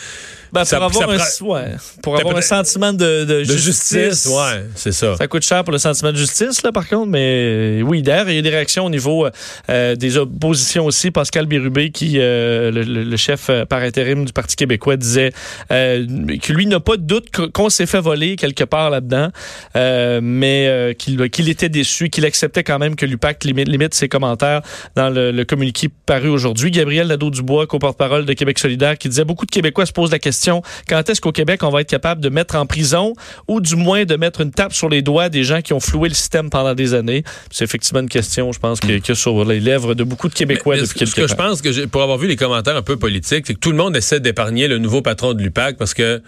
Ben, 0.55 0.65
ça- 0.65 0.77
pour 0.79 0.87
avoir, 1.03 1.19
ça 1.21 1.45
un, 1.45 1.47
ouais, 1.49 1.65
pour 2.03 2.19
avoir 2.19 2.37
un 2.37 2.41
sentiment 2.41 2.93
de, 2.93 3.25
de 3.25 3.45
De 3.45 3.57
justice, 3.57 4.27
ouais, 4.27 4.65
c'est 4.75 4.93
ça. 4.93 5.17
Ça 5.17 5.27
coûte 5.27 5.45
cher 5.45 5.65
pour 5.65 5.73
le 5.73 5.79
sentiment 5.79 6.13
de 6.13 6.17
justice, 6.17 6.63
là, 6.63 6.73
par 6.73 6.89
contre, 6.89 7.09
mais 7.09 7.81
euh, 7.81 7.83
oui, 7.83 8.03
d'ailleurs, 8.03 8.29
il 8.31 8.37
y 8.37 8.39
a 8.39 8.43
des 8.43 8.51
réactions 8.51 8.87
au 8.87 8.91
niveau 8.91 9.27
euh, 9.71 9.97
des 9.97 10.17
oppositions 10.17 10.87
aussi. 10.87 11.11
Pascal 11.11 11.47
Bérubé, 11.47 11.91
qui, 11.91 12.15
euh, 12.19 12.71
le, 12.71 12.83
le- 12.83 13.05
le 13.05 13.17
chef 13.17 13.47
euh, 13.51 13.65
par 13.65 13.81
intérim 13.83 14.25
du 14.25 14.33
Parti 14.33 14.57
québécois, 14.57 14.97
disait 14.97 15.33
euh, 15.71 16.07
que 16.43 16.53
lui 16.53 16.67
n'a 16.67 16.81
pas 16.81 16.97
de 16.97 17.03
doute 17.03 17.31
qu- 17.31 17.49
qu'on 17.51 17.71
s'est 17.71 17.87
fait 17.87 18.01
voler 18.01 18.37
quelque 18.37 18.65
part 18.65 18.91
là-dedans, 18.91 19.29
euh, 19.77 20.21
mais 20.23 20.67
euh, 20.69 20.93
qu'il 20.95 21.49
était 21.49 21.69
déçu, 21.69 22.11
qu'il 22.11 22.25
acceptait 22.25 22.63
quand 22.63 22.79
même 22.79 22.97
que 22.97 23.07
l'UPAC 23.07 23.45
limite, 23.45 23.69
limite 23.69 23.95
ses 23.95 24.09
commentaires 24.09 24.61
dans 24.97 25.11
le, 25.11 25.31
le 25.33 25.45
communiqué 25.45 25.89
paru 26.07 26.29
aujourd'hui. 26.29 26.71
Gabriel 26.71 27.07
Nadeau-Dubois, 27.09 27.67
co-porte-parole 27.67 28.25
de 28.27 28.33
Québec 28.35 28.59
solidaire, 28.59 28.99
qui 28.99 29.09
disait 29.09 29.25
beaucoup 29.25 29.47
de 29.47 29.51
Québécois 29.51 29.87
se 29.87 29.93
posent 29.93 30.11
la 30.13 30.19
question 30.19 30.44
quand 30.89 31.09
est-ce 31.09 31.21
qu'au 31.21 31.33
Québec 31.33 31.63
on 31.63 31.71
va 31.71 31.81
être 31.81 31.89
capable 31.89 32.21
de 32.21 32.29
mettre 32.29 32.57
en 32.57 32.67
prison 32.67 33.15
ou 33.49 33.61
du 33.61 33.77
moins 33.77 34.05
de 34.05 34.17
mettre 34.17 34.41
une 34.41 34.51
tape 34.51 34.73
sur 34.73 34.89
les 34.89 35.03
doigts 35.03 35.29
des 35.29 35.45
gens 35.45 35.61
qui 35.61 35.73
ont 35.73 35.81
floué 35.81 36.09
le 36.09 36.15
système 36.15 36.51
pendant 36.51 36.75
des 36.75 36.95
années? 36.95 37.25
C'est 37.51 37.65
effectivement 37.65 38.01
une 38.01 38.09
question, 38.09 38.53
je 38.53 38.59
pense, 38.59 38.81
que, 38.81 38.99
que 38.99 39.15
sur 39.15 39.45
les 39.45 39.61
lèvres 39.61 39.95
de 39.95 40.05
beaucoup 40.05 40.29
de 40.29 40.35
Québécois 40.35 40.77
Mais 40.77 40.83
depuis 40.83 40.99
ce 40.99 41.15
quelques 41.15 41.15
que 41.15 41.27
je 41.29 41.35
pense 41.35 41.63
que 41.63 41.87
pour 41.87 42.03
avoir 42.03 42.19
vu 42.19 42.29
les 42.29 42.37
commentaires 42.37 42.77
un 42.77 42.83
peu 42.83 42.97
politiques, 42.97 43.45
c'est 43.47 43.55
que 43.55 43.61
tout 43.61 43.71
le 43.71 43.77
monde 43.77 43.97
essaie 43.97 44.21
d'épargner 44.21 44.69
le 44.69 44.79
nouveau 44.79 45.03
patron 45.03 45.35
de 45.35 45.43
l'UPAC 45.43 45.77
parce 45.77 45.95
que 45.95 46.23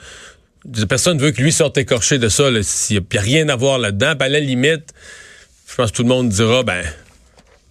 personne 0.89 1.19
veut 1.19 1.31
que 1.31 1.43
lui 1.43 1.53
sorte 1.53 1.79
écorché 1.79 2.19
de 2.19 2.29
ça. 2.29 2.45
S'il 2.63 3.01
n'y 3.01 3.19
a 3.19 3.21
rien 3.21 3.49
à 3.49 3.57
voir 3.57 3.79
là-dedans, 3.79 4.15
puis 4.19 4.27
à 4.27 4.29
la 4.29 4.41
limite, 4.41 4.93
je 5.69 5.75
pense 5.75 5.91
que 5.91 5.97
tout 5.97 6.03
le 6.03 6.09
monde 6.09 6.29
dira, 6.29 6.63
ben, 6.63 6.85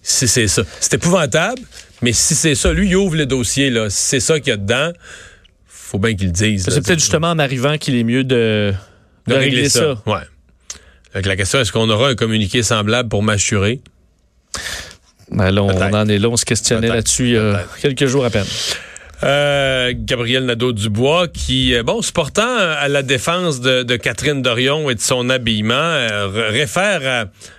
si 0.01 0.27
c'est 0.27 0.47
ça. 0.47 0.63
C'est 0.79 0.95
épouvantable, 0.95 1.61
mais 2.01 2.13
si 2.13 2.35
c'est 2.35 2.55
ça, 2.55 2.71
lui, 2.73 2.89
il 2.89 2.95
ouvre 2.95 3.15
le 3.15 3.25
dossier, 3.25 3.69
là. 3.69 3.89
Si 3.89 4.03
c'est 4.03 4.19
ça 4.19 4.39
qu'il 4.39 4.49
y 4.49 4.53
a 4.53 4.57
dedans, 4.57 4.91
faut 5.85 5.99
bien 5.99 6.15
qu'il 6.15 6.27
le 6.27 6.31
dise. 6.31 6.67
là. 6.67 6.73
C'est 6.73 6.83
peut-être 6.83 6.99
justement 6.99 7.29
en 7.29 7.39
arrivant 7.39 7.77
qu'il 7.77 7.95
est 7.95 8.03
mieux 8.03 8.23
de, 8.23 8.73
de, 9.27 9.33
régler, 9.33 9.69
ça. 9.69 10.01
Ouais. 10.05 11.21
La 11.23 11.35
question, 11.35 11.59
est-ce 11.59 11.71
qu'on 11.71 11.89
aura 11.89 12.09
un 12.09 12.15
communiqué 12.15 12.63
semblable 12.63 13.07
pour 13.07 13.23
m'assurer? 13.23 13.81
Ben 15.31 15.51
là, 15.51 15.63
on 15.63 15.67
Peut-être. 15.67 15.95
en 15.95 16.07
est 16.07 16.17
là, 16.17 16.29
on 16.29 16.37
se 16.37 16.45
questionnait 16.45 16.87
là-dessus 16.87 17.29
il 17.29 17.33
y 17.33 17.37
a 17.37 17.65
quelques 17.81 18.05
jours 18.05 18.25
à 18.25 18.29
peine. 18.29 18.45
Euh, 19.23 19.93
Gabriel 19.95 20.45
Nadeau-Dubois 20.45 21.27
qui, 21.27 21.73
euh, 21.73 21.83
bon, 21.83 22.01
se 22.01 22.11
portant 22.11 22.57
à 22.57 22.87
la 22.87 23.01
défense 23.01 23.61
de, 23.61 23.83
de 23.83 23.95
Catherine 23.95 24.41
Dorion 24.41 24.89
et 24.89 24.95
de 24.95 24.99
son 24.99 25.29
habillement, 25.29 25.73
euh, 25.73 26.27
réfère 26.49 27.01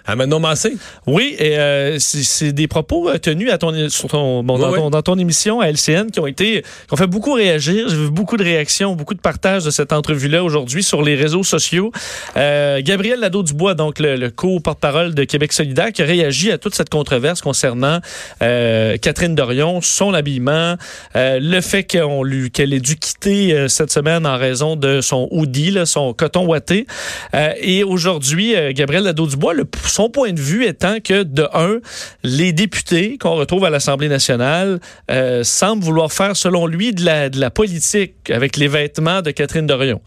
à, 0.07 0.11
à 0.11 0.17
Manon 0.17 0.39
Massé. 0.41 0.77
Oui, 1.07 1.35
et 1.39 1.59
euh, 1.59 1.97
c'est 1.99 2.53
des 2.53 2.69
propos 2.69 3.09
euh, 3.09 3.19
tenus 3.19 3.51
à 3.51 3.59
ton, 3.59 3.89
sur 3.89 4.09
ton, 4.09 4.43
bon, 4.43 4.59
dans, 4.59 4.71
Oui, 4.71 4.77
ton, 4.79 4.85
oui. 4.85 4.91
dans 4.91 5.03
ton 5.03 5.19
émission 5.19 5.61
à 5.61 5.69
LCN 5.71 6.11
qui 6.11 6.21
ont 6.21 6.27
été, 6.27 6.63
qui 6.63 6.93
ont 6.93 6.97
fait 6.97 7.07
beaucoup 7.07 7.33
réagir. 7.33 7.89
J'ai 7.89 7.97
vu 7.97 8.11
beaucoup 8.11 8.37
de 8.37 8.45
réactions, 8.45 8.95
beaucoup 8.95 9.15
de 9.15 9.21
partages 9.21 9.65
de 9.65 9.71
cette 9.71 9.93
entrevue-là 9.93 10.45
aujourd'hui 10.45 10.83
sur 10.83 11.03
les 11.03 11.15
réseaux 11.15 11.43
sociaux. 11.43 11.91
Euh, 12.37 12.81
Gabriel 12.83 13.21
Nadeau-Dubois, 13.21 13.75
donc 13.75 13.99
le, 13.99 14.17
le 14.17 14.31
co-porte-parole 14.31 15.15
de 15.15 15.25
Québec 15.25 15.53
solidaire, 15.53 15.93
qui 15.93 16.03
a 16.03 16.05
réagi 16.05 16.53
à 16.53 16.59
toute 16.59 16.75
cette 16.75 16.91
controverse 16.91 17.41
concernant 17.41 18.01
euh, 18.43 18.97
Catherine 18.99 19.35
Dorion, 19.35 19.81
son 19.81 20.15
habillement, 20.15 20.77
euh, 21.17 21.39
le 21.51 21.61
fait 21.61 21.85
qu'on 21.85 22.23
lui, 22.23 22.51
qu'elle 22.51 22.73
ait 22.73 22.81
dû 22.81 22.97
quitter 22.97 23.53
euh, 23.55 23.69
cette 23.69 23.93
semaine 23.93 24.27
en 24.27 24.37
raison 24.37 24.77
de 24.77 25.01
son 25.01 25.29
hoodie, 25.31 25.71
là, 25.71 25.87
son 25.87 26.13
coton 26.13 26.47
ouaté. 26.47 26.87
Euh, 27.35 27.53
et 27.61 27.85
aujourd'hui, 27.85 28.57
euh, 28.57 28.73
Gabriel 28.73 29.05
Nadeau-Dubois, 29.05 29.55
son 29.87 30.11
point 30.11 30.33
de 30.33 30.41
vue 30.41 30.65
étant 30.67 30.99
que, 31.01 31.23
de 31.23 31.47
un, 31.55 31.79
les 32.23 32.53
députés 32.53 33.19
qu'on 33.19 33.35
retrouve 33.35 33.65
à 33.65 33.71
l'Assemblée 33.71 34.09
nationale 34.09 34.81
euh, 35.11 35.45
semblent 35.45 35.85
vouloir 35.85 36.13
faire, 36.13 36.37
selon 36.37 36.67
lui, 36.67 36.93
de 36.93 37.05
la, 37.05 37.29
de 37.29 37.39
la 37.39 37.51
politique 37.51 38.31
avec 38.31 38.57
les 38.57 38.69
vêtements 38.69 39.23
de 39.23 39.31
Catherine 39.31 39.67
Dorion. 39.67 40.01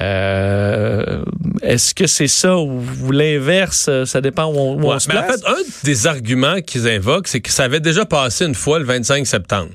Euh, 0.00 1.22
Est-ce 1.62 1.94
que 1.94 2.06
c'est 2.06 2.28
ça 2.28 2.56
ou, 2.56 2.82
l'inverse? 3.10 3.90
Ça 4.06 4.20
dépend 4.20 4.46
où 4.46 4.56
on, 4.56 4.74
où 4.74 4.86
on 4.86 4.92
Ouais, 4.92 5.00
se 5.00 5.08
mais 5.08 5.18
en 5.18 5.24
fait, 5.24 5.40
un 5.46 5.62
des 5.84 6.06
arguments 6.06 6.60
qu'ils 6.60 6.88
invoquent, 6.88 7.28
c'est 7.28 7.40
que 7.40 7.50
ça 7.50 7.64
avait 7.64 7.80
déjà 7.80 8.06
passé 8.06 8.46
une 8.46 8.54
fois 8.54 8.78
le 8.78 8.84
25 8.86 9.26
septembre. 9.26 9.70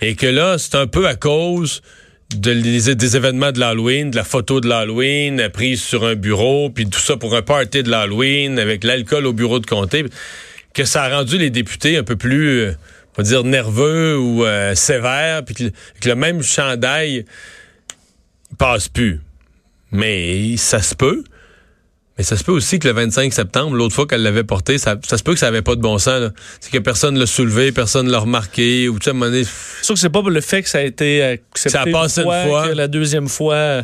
Et 0.00 0.14
que 0.14 0.26
là, 0.26 0.58
c'est 0.58 0.74
un 0.74 0.86
peu 0.86 1.06
à 1.06 1.14
cause 1.14 1.82
de, 2.34 2.52
des, 2.92 3.16
événements 3.16 3.52
de 3.52 3.60
l'Halloween, 3.60 4.10
de 4.10 4.16
la 4.16 4.24
photo 4.24 4.60
de 4.60 4.68
l'Halloween 4.68 5.48
prise 5.52 5.82
sur 5.82 6.04
un 6.04 6.14
bureau, 6.14 6.70
puis 6.70 6.88
tout 6.88 7.00
ça 7.00 7.16
pour 7.16 7.34
un 7.34 7.42
party 7.42 7.82
de 7.82 7.90
l'Halloween 7.90 8.58
avec 8.58 8.84
l'alcool 8.84 9.26
au 9.26 9.32
bureau 9.32 9.60
de 9.60 9.66
comté, 9.66 10.04
que 10.74 10.84
ça 10.84 11.04
a 11.04 11.16
rendu 11.16 11.38
les 11.38 11.50
députés 11.50 11.96
un 11.96 12.02
peu 12.02 12.16
plus, 12.16 12.60
euh, 12.60 12.72
on 13.16 13.22
va 13.22 13.28
dire, 13.28 13.44
nerveux 13.44 14.18
ou 14.18 14.44
euh, 14.44 14.74
sévères, 14.74 15.44
puis 15.44 15.54
que, 15.54 15.64
que 16.00 16.08
le 16.08 16.16
même 16.16 16.42
chandail 16.42 17.24
il 18.50 18.56
passe 18.56 18.88
plus. 18.88 19.20
Mais 19.92 20.56
ça 20.56 20.82
se 20.82 20.94
peut. 20.94 21.24
Mais 22.18 22.24
ça 22.24 22.36
se 22.36 22.44
peut 22.44 22.52
aussi 22.52 22.78
que 22.78 22.88
le 22.88 22.94
25 22.94 23.30
septembre, 23.32 23.76
l'autre 23.76 23.94
fois 23.94 24.06
qu'elle 24.06 24.22
l'avait 24.22 24.42
porté, 24.44 24.78
ça, 24.78 24.96
ça 25.06 25.18
se 25.18 25.22
peut 25.22 25.34
que 25.34 25.38
ça 25.38 25.48
avait 25.48 25.60
pas 25.62 25.74
de 25.76 25.82
bon 25.82 25.98
sens. 25.98 26.30
C'est 26.60 26.70
que 26.72 26.78
personne 26.78 27.18
l'a 27.18 27.26
soulevé, 27.26 27.72
personne 27.72 28.10
l'a 28.10 28.18
remarqué, 28.18 28.88
ou 28.88 28.98
tu 28.98 29.04
sais, 29.04 29.10
à 29.10 29.12
un 29.12 29.14
moment 29.14 29.30
donné, 29.30 29.44
sûr 29.82 29.94
que 29.94 30.00
c'est 30.00 30.08
pas 30.08 30.22
le 30.26 30.40
fait 30.40 30.62
que 30.62 30.68
ça 30.70 30.78
a 30.78 30.82
été 30.82 31.22
accepté 31.22 31.68
Ça 31.70 31.82
a 31.82 31.86
passé 31.86 32.22
une 32.22 32.48
fois. 32.48 32.68
que 32.68 32.72
la 32.74 32.88
deuxième 32.88 33.28
fois, 33.28 33.82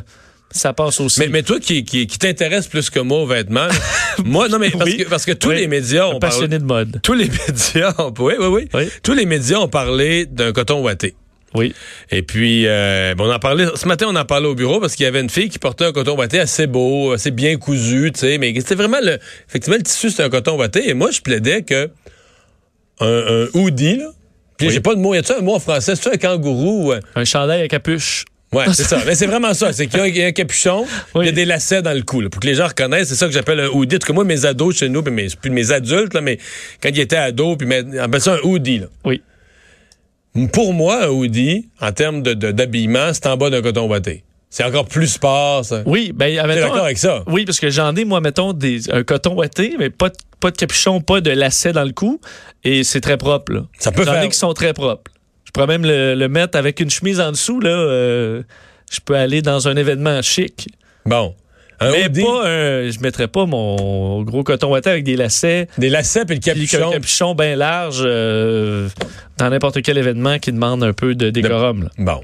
ça 0.50 0.72
passe 0.72 0.98
aussi. 1.00 1.20
Mais, 1.20 1.28
mais 1.28 1.42
toi 1.42 1.60
qui, 1.60 1.84
qui, 1.84 2.06
qui 2.06 2.18
t'intéresse 2.18 2.68
plus 2.68 2.88
que 2.88 3.00
moi 3.00 3.18
aux 3.18 3.26
vêtements, 3.26 3.68
moi, 4.24 4.48
non, 4.48 4.58
mais 4.58 4.70
parce, 4.70 4.84
Oui. 4.90 4.96
que, 4.96 5.08
parce 5.10 5.26
que 5.26 5.32
tous 5.32 5.50
Oui. 5.50 5.56
les 5.56 5.66
médias 5.68 6.04
Un 6.04 6.14
ont 6.14 6.18
parlé. 6.18 6.34
passionné 6.34 6.58
de 6.58 6.64
mode. 6.64 7.00
Tous 7.02 7.12
les 7.14 7.28
médias 7.48 7.92
ont, 7.98 8.14
oui, 8.18 8.34
oui, 8.38 8.46
oui, 8.46 8.68
Oui. 8.72 8.88
Tous 9.02 9.12
les 9.12 9.26
médias 9.26 9.58
ont 9.58 9.68
parlé 9.68 10.24
d'un 10.24 10.52
coton 10.52 10.80
ouaté. 10.82 11.14
Oui. 11.54 11.74
Et 12.10 12.22
puis, 12.22 12.66
euh, 12.66 13.14
bon, 13.14 13.28
on 13.28 13.32
en 13.32 13.38
parlait, 13.38 13.66
ce 13.74 13.86
matin, 13.86 14.06
on 14.08 14.16
en 14.16 14.24
parlait 14.24 14.46
au 14.48 14.54
bureau 14.54 14.80
parce 14.80 14.94
qu'il 14.94 15.04
y 15.04 15.06
avait 15.06 15.20
une 15.20 15.28
fille 15.30 15.48
qui 15.50 15.58
portait 15.58 15.84
un 15.84 15.92
coton 15.92 16.16
ouaté 16.16 16.40
assez 16.40 16.66
beau, 16.66 17.12
assez 17.12 17.30
bien 17.30 17.56
cousu, 17.56 18.10
tu 18.12 18.20
sais, 18.20 18.38
mais 18.38 18.54
c'était 18.58 18.74
vraiment 18.74 18.98
le, 19.02 19.18
effectivement, 19.48 19.76
le 19.76 19.82
tissu, 19.82 20.10
c'était 20.10 20.22
un 20.22 20.30
coton 20.30 20.56
ouaté. 20.58 20.88
Et 20.88 20.94
moi, 20.94 21.10
je 21.10 21.20
plaidais 21.20 21.62
que 21.62 21.90
un, 23.00 23.06
un 23.06 23.46
hoodie, 23.54 23.96
là, 23.96 24.06
puis 24.58 24.68
Oui. 24.68 24.72
j'ai 24.74 24.80
pas 24.80 24.94
de 24.94 25.00
mot, 25.00 25.14
y 25.14 25.18
a-tu 25.18 25.32
un 25.32 25.40
mot 25.40 25.54
en 25.54 25.60
français? 25.60 25.94
C'est 25.96 26.12
un 26.12 26.16
kangourou? 26.16 26.92
ou 26.92 26.94
un- 27.16 27.24
chandail 27.24 27.62
à 27.62 27.68
capuche. 27.68 28.24
Ouais, 28.52 28.66
c'est 28.74 28.84
ça. 28.84 28.98
Mais 29.06 29.14
c'est 29.14 29.26
vraiment 29.26 29.54
ça. 29.54 29.72
C'est 29.72 29.86
qu'il 29.86 29.98
y 29.98 30.02
a- 30.02 30.08
y, 30.08 30.22
a 30.22 30.26
un 30.26 30.32
capuchon, 30.32 30.84
Oui. 31.14 31.24
il 31.24 31.26
y 31.26 31.28
a 31.30 31.32
des 31.32 31.46
lacets 31.46 31.80
dans 31.80 31.94
le 31.96 32.02
cou. 32.02 32.20
là, 32.20 32.28
pour 32.28 32.38
que 32.40 32.46
les 32.46 32.54
gens 32.54 32.66
reconnaissent, 32.68 33.08
c'est 33.08 33.14
ça 33.14 33.26
que 33.26 33.32
j'appelle 33.32 33.60
un 33.60 33.68
hoodie. 33.68 33.96
En 33.96 33.98
tout 33.98 34.06
cas, 34.08 34.12
moi, 34.12 34.24
mes 34.24 34.44
ados 34.44 34.76
chez 34.76 34.90
nous, 34.90 35.02
puis 35.02 35.12
mes, 35.12 35.28
plus 35.40 35.50
mes 35.50 35.72
adultes, 35.72 36.12
là, 36.12 36.20
mais 36.20 36.36
quand 36.82 36.90
ils 36.90 37.00
étaient 37.00 37.16
ados, 37.16 37.56
puis 37.56 37.66
mais, 37.66 37.82
on 37.82 37.98
appelle 37.98 38.20
ça 38.20 38.34
un 38.34 38.40
hoodie. 38.46 38.80
Là. 38.80 38.86
Oui. 39.06 39.22
Pour 40.52 40.72
moi, 40.72 41.04
un 41.04 41.08
hoodie, 41.08 41.68
en 41.80 41.92
termes 41.92 42.22
de, 42.22 42.32
de- 42.34 42.52
d'habillement, 42.52 43.12
c'est 43.12 43.26
en 43.26 43.36
bas 43.36 43.50
d'un 43.50 43.60
coton 43.62 43.86
ouaté. 43.88 44.24
C'est 44.48 44.64
encore 44.64 44.86
plus 44.86 45.06
sport, 45.08 45.64
ça. 45.64 45.82
Oui, 45.86 46.12
ben, 46.14 46.34
d'accord 46.46 46.84
avec 46.84 46.98
ça? 46.98 47.22
Oui, 47.26 47.44
parce 47.44 47.58
que 47.60 47.70
j'en 47.70 47.94
ai, 47.96 48.04
moi, 48.04 48.20
mettons, 48.20 48.52
des, 48.52 48.90
un 48.90 49.02
coton 49.02 49.34
ouaté, 49.34 49.76
mais 49.78 49.88
pas 49.90 50.08
de, 50.10 50.14
pas 50.40 50.50
de 50.50 50.56
capuchon, 50.56 51.00
pas 51.00 51.20
de 51.22 51.30
lacet 51.30 51.72
dans 51.72 51.84
le 51.84 51.92
cou. 51.92 52.20
Et 52.64 52.84
c'est 52.84 53.00
très 53.00 53.16
propre, 53.16 53.52
là. 53.52 53.60
Ça 53.78 53.92
peut 53.92 54.04
J'en 54.04 54.12
faire- 54.12 54.22
ai 54.24 54.28
qui 54.28 54.36
sont 54.38 54.52
très 54.52 54.72
propres. 54.74 55.10
Je 55.46 55.50
pourrais 55.52 55.66
même 55.66 55.84
le, 55.84 56.14
le 56.14 56.28
mettre 56.28 56.56
avec 56.58 56.80
une 56.80 56.90
chemise 56.90 57.20
en 57.20 57.30
dessous, 57.30 57.60
là. 57.60 57.70
euh, 57.70 58.42
je 58.90 59.00
peux 59.00 59.14
aller 59.16 59.40
dans 59.42 59.68
un 59.68 59.76
événement 59.76 60.20
chic. 60.22 60.68
Bon. 61.06 61.34
Un 61.82 61.90
mais 61.92 62.04
hoodie, 62.06 62.22
pas 62.22 62.46
un, 62.46 62.90
je 62.90 63.00
mettrais 63.00 63.28
pas 63.28 63.46
mon 63.46 64.22
gros 64.22 64.42
coton 64.44 64.70
ouaté 64.72 64.90
avec 64.90 65.04
des 65.04 65.16
lacets. 65.16 65.68
des 65.78 65.88
lacets 65.90 66.24
puis 66.24 66.36
le 66.36 66.40
Puis 66.40 66.50
un 66.50 66.54
capuchon. 66.54 66.90
capuchon 66.90 67.34
bien 67.34 67.56
large 67.56 68.02
euh, 68.04 68.88
dans 69.38 69.50
n'importe 69.50 69.82
quel 69.82 69.98
événement 69.98 70.38
qui 70.38 70.52
demande 70.52 70.82
un 70.84 70.92
peu 70.92 71.14
de 71.14 71.30
décorum. 71.30 71.84
là. 71.84 71.90
Bon. 71.98 72.20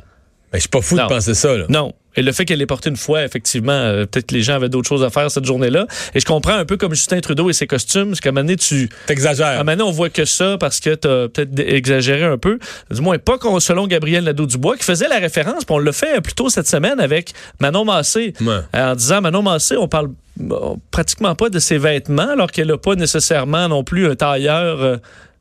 Mais 0.52 0.58
je 0.58 0.60
suis 0.60 0.68
pas 0.68 0.80
fou 0.80 0.96
Non. 0.96 1.04
de 1.04 1.08
penser 1.08 1.34
ça, 1.34 1.54
là. 1.56 1.64
Non. 1.68 1.92
Et 2.18 2.22
le 2.22 2.32
fait 2.32 2.44
qu'elle 2.44 2.58
l'ait 2.58 2.66
porté 2.66 2.90
une 2.90 2.96
fois, 2.96 3.24
effectivement, 3.24 3.72
euh, 3.72 4.04
peut-être 4.06 4.26
que 4.26 4.34
les 4.34 4.42
gens 4.42 4.54
avaient 4.54 4.68
d'autres 4.68 4.88
choses 4.88 5.04
à 5.04 5.10
faire 5.10 5.30
cette 5.30 5.44
journée-là. 5.44 5.86
Et 6.14 6.20
je 6.20 6.24
comprends 6.26 6.52
un 6.54 6.64
peu 6.64 6.76
comme 6.76 6.94
Justin 6.94 7.20
Trudeau 7.20 7.48
et 7.48 7.52
ses 7.52 7.66
costumes, 7.66 8.08
parce 8.08 8.20
qu'à 8.20 8.30
un 8.30 8.32
moment 8.32 8.44
donné, 8.44 8.56
tu, 8.56 8.74
à 8.74 8.84
un 8.84 9.06
T'exagères. 9.06 9.58
moment 9.58 9.72
donné, 9.72 9.82
on 9.82 9.90
voit 9.92 10.10
que 10.10 10.24
ça 10.24 10.56
parce 10.58 10.80
que 10.80 10.94
tu 10.94 11.08
as 11.08 11.28
peut-être 11.28 11.58
exagéré 11.58 12.24
un 12.24 12.38
peu. 12.38 12.58
Du 12.90 13.00
moins, 13.00 13.18
pas 13.18 13.38
qu'on- 13.38 13.60
selon 13.60 13.86
Gabriel 13.86 14.24
Nadeau-Dubois, 14.24 14.76
qui 14.76 14.84
faisait 14.84 15.08
la 15.08 15.18
référence, 15.18 15.64
puis 15.64 15.74
on 15.74 15.78
l'a 15.78 15.92
fait 15.92 16.20
plus 16.20 16.34
tôt 16.34 16.48
cette 16.48 16.66
semaine 16.68 17.00
avec 17.00 17.32
Manon 17.60 17.84
Massé, 17.84 18.32
Ouais. 18.40 18.58
en 18.74 18.94
disant 18.94 19.20
Manon 19.20 19.42
Massé, 19.42 19.76
on 19.76 19.88
parle 19.88 20.08
euh, 20.40 20.74
pratiquement 20.92 21.34
pas 21.34 21.48
de 21.48 21.58
ses 21.58 21.78
vêtements, 21.78 22.30
alors 22.30 22.50
qu'elle 22.52 22.68
n'a 22.68 22.78
pas 22.78 22.94
nécessairement 22.94 23.68
non 23.68 23.82
plus 23.82 24.08
un 24.08 24.14
tailleur. 24.14 24.80
euh, 24.82 24.96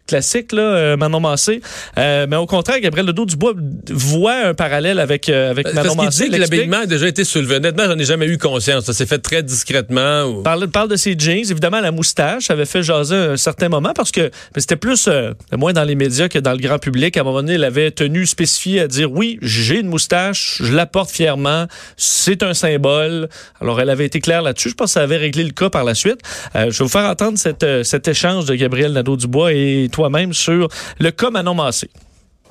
classique, 0.08 0.52
là, 0.54 0.62
euh, 0.62 0.98
Manon 0.98 1.20
Massé. 1.20 1.62
Euh, 1.98 2.26
mais 2.30 2.36
au 2.36 2.46
contraire, 2.46 2.80
Gabriel 2.80 3.06
Nadeau-Dubois 3.08 3.54
voit 3.92 4.48
un 4.48 4.54
parallèle 4.54 5.00
avec, 5.00 5.30
euh, 5.30 5.52
avec 5.52 5.66
Manon 5.74 5.96
Parce 5.96 5.96
qu'il 5.96 6.06
Massé. 6.06 6.24
dit 6.26 6.30
que 6.32 6.36
l'explique. 6.38 6.60
l'habillement 6.62 6.84
a 6.84 6.86
déjà 6.86 7.08
été 7.08 7.24
soulevé. 7.24 7.56
Honnêtement, 7.56 7.86
j'en 7.86 7.98
ai 7.98 8.04
jamais 8.06 8.26
eu 8.28 8.38
conscience. 8.38 8.86
Ça 8.86 8.94
s'est 8.94 9.06
fait 9.06 9.20
très 9.20 9.44
discrètement. 9.44 10.24
ou- 10.24 10.42
Parle, 10.44 10.68
parle 10.68 10.90
de 10.90 10.96
ses 10.96 11.16
jeans, 11.18 11.38
évidemment 11.52 11.80
la 11.82 11.92
moustache 11.92 12.50
avait 12.50 12.66
fait 12.66 12.84
jaser 12.84 13.16
un 13.16 13.38
certain 13.38 13.70
moment 13.70 13.94
parce 13.96 14.12
que 14.12 14.32
c'était 14.58 14.76
plus 14.76 15.08
euh, 15.08 15.34
moins 15.58 15.74
dans 15.74 15.84
les 15.84 15.96
médias 15.96 16.28
que 16.30 16.40
dans 16.40 16.52
le 16.54 16.58
grand 16.60 16.80
public. 16.80 17.18
À 17.18 17.22
un 17.22 17.24
moment 17.24 17.38
donné, 17.42 17.56
il 17.56 17.64
avait 17.64 17.92
tenu 17.92 18.26
spécifié 18.26 18.82
à 18.82 18.88
dire 18.88 19.12
oui, 19.12 19.38
j'ai 19.42 19.80
une 19.80 19.88
moustache, 19.88 20.58
je 20.62 20.74
la 20.74 20.86
porte 20.86 21.12
fièrement, 21.12 21.66
c'est 21.98 22.44
un 22.44 22.54
symbole. 22.54 23.30
Alors 23.62 23.82
elle 23.82 23.90
avait 23.90 24.06
été 24.06 24.20
claire 24.20 24.42
là-dessus. 24.42 24.70
Je 24.70 24.76
pense 24.76 24.90
que 24.92 24.94
ça 24.94 25.02
avait 25.04 25.18
réglé 25.18 25.44
le 25.44 25.52
cas 25.52 25.70
par 25.70 25.84
la 25.84 25.94
suite. 25.96 26.20
Euh, 26.56 26.72
je 26.72 26.78
vais 26.80 26.84
vous 26.86 26.90
faire 26.90 27.10
entendre 27.10 27.38
cette, 27.38 27.64
euh, 27.64 27.84
cet 27.84 28.08
échange 28.08 28.46
de 28.46 28.56
Gabriel 28.56 28.94
Nadeau-Dubois 28.94 29.54
et 29.54 29.90
toi-même 29.98 30.32
sur 30.34 30.68
le 31.00 31.10
cas 31.12 31.32
Manon 31.32 31.56
Massé. 31.56 31.90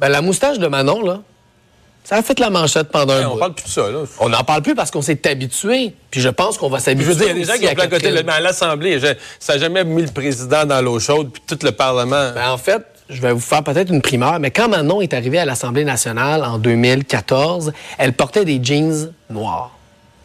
Ben, 0.00 0.09
la 0.09 0.21
moustache 0.21 0.59
de 0.59 0.67
Manon, 0.67 1.00
là, 1.03 1.21
ça 2.03 2.17
a 2.17 2.23
fait 2.23 2.38
la 2.41 2.50
manchette 2.50 2.88
pendant 2.88 3.15
un 3.15 3.21
Hey, 3.21 3.25
on 3.26 3.33
bout. 3.35 3.38
parle 3.38 3.55
plus 3.55 3.65
de 3.65 3.69
ça, 3.71 3.88
là. 3.88 3.99
On 4.19 4.29
n'en 4.29 4.43
parle 4.43 4.62
plus 4.62 4.75
parce 4.75 4.91
qu'on 4.91 5.00
s'est 5.03 5.29
habitué. 5.29 5.95
Puis 6.11 6.21
je 6.21 6.29
pense 6.29 6.59
qu'on 6.59 6.69
va 6.69 6.79
Je 6.79 6.85
s'habituer. 6.85 7.12
veux 7.12 7.15
dire, 7.15 7.25
il 7.26 7.29
y 7.29 7.31
a 7.31 7.35
des 7.35 7.45
gens 7.45 7.59
qui 7.59 7.67
ont 7.67 7.85
à 7.85 7.87
côté, 7.87 8.11
mais 8.11 8.33
à 8.33 8.41
l'Assemblée, 8.41 8.99
je- 8.99 9.15
ça 9.38 9.55
n'a 9.55 9.59
jamais 9.61 9.85
mis 9.85 10.03
le 10.03 10.09
président 10.11 10.65
dans 10.65 10.81
l'eau 10.83 10.99
chaude, 10.99 11.31
puis 11.33 11.43
tout 11.47 11.59
le 11.65 11.71
Parlement. 11.73 12.33
Ben, 12.35 12.50
en 12.50 12.59
fait, 12.59 12.85
je 13.09 13.21
vais 13.23 13.33
vous 13.33 13.38
faire 13.41 13.62
peut-être 13.62 13.93
une 13.93 14.03
primeur, 14.03 14.41
mais 14.41 14.50
quand 14.50 14.69
Manon 14.69 15.00
est 15.00 15.15
arrivée 15.15 15.38
à 15.38 15.45
l'Assemblée 15.45 15.85
nationale 15.85 16.43
en 16.45 16.59
2014, 16.59 17.73
elle 17.99 18.12
portait 18.12 18.45
des 18.45 18.59
jeans 18.62 19.12
noirs. 19.31 19.71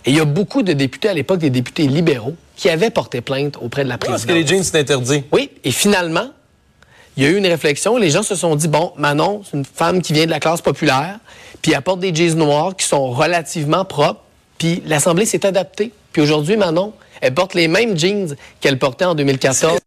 Et 0.06 0.10
il 0.10 0.18
y 0.18 0.20
a 0.20 0.26
beaucoup 0.26 0.64
de 0.64 0.74
députés 0.74 1.10
à 1.10 1.14
l'époque, 1.14 1.38
des 1.40 1.52
députés 1.52 1.88
libéraux, 1.88 2.36
qui 2.56 2.70
avaient 2.70 2.90
porté 2.90 3.22
plainte 3.22 3.58
auprès 3.62 3.84
de 3.84 3.90
la 3.90 3.98
Parce 4.00 4.10
présidente. 4.24 4.36
que 4.36 4.42
les 4.42 4.48
jeans, 4.48 4.64
c'est 4.64 4.80
interdit. 4.80 5.24
Oui, 5.32 5.52
et 5.64 5.72
finalement, 5.72 6.30
il 7.18 7.24
y 7.24 7.26
a 7.26 7.30
eu 7.30 7.38
une 7.38 7.48
réflexion. 7.48 7.98
Les 7.98 8.10
gens 8.10 8.24
se 8.24 8.36
sont 8.36 8.56
dit, 8.56 8.68
bon, 8.68 8.94
Manon, 8.98 9.42
c'est 9.44 9.58
une 9.58 9.66
femme 9.66 10.02
qui 10.02 10.14
vient 10.14 10.26
de 10.26 10.32
la 10.32 10.40
classe 10.40 10.62
populaire, 10.62 11.20
puis 11.62 11.74
elle 11.74 11.82
porte 11.82 12.00
des 12.00 12.14
jeans 12.14 12.38
noirs 12.38 12.76
qui 12.76 12.86
sont 12.86 13.12
relativement 13.12 13.86
propres, 13.86 14.22
puis 14.58 14.82
l'Assemblée 14.86 15.26
s'est 15.26 15.46
adaptée. 15.46 15.92
Puis 16.14 16.22
aujourd'hui, 16.22 16.58
Manon, 16.58 16.94
elle 17.22 17.34
porte 17.34 17.54
les 17.54 17.68
mêmes 17.68 17.98
jeans 17.98 18.36
qu'elle 18.60 18.80
portait 18.80 19.06
en 19.06 19.16
2014. 19.16 19.80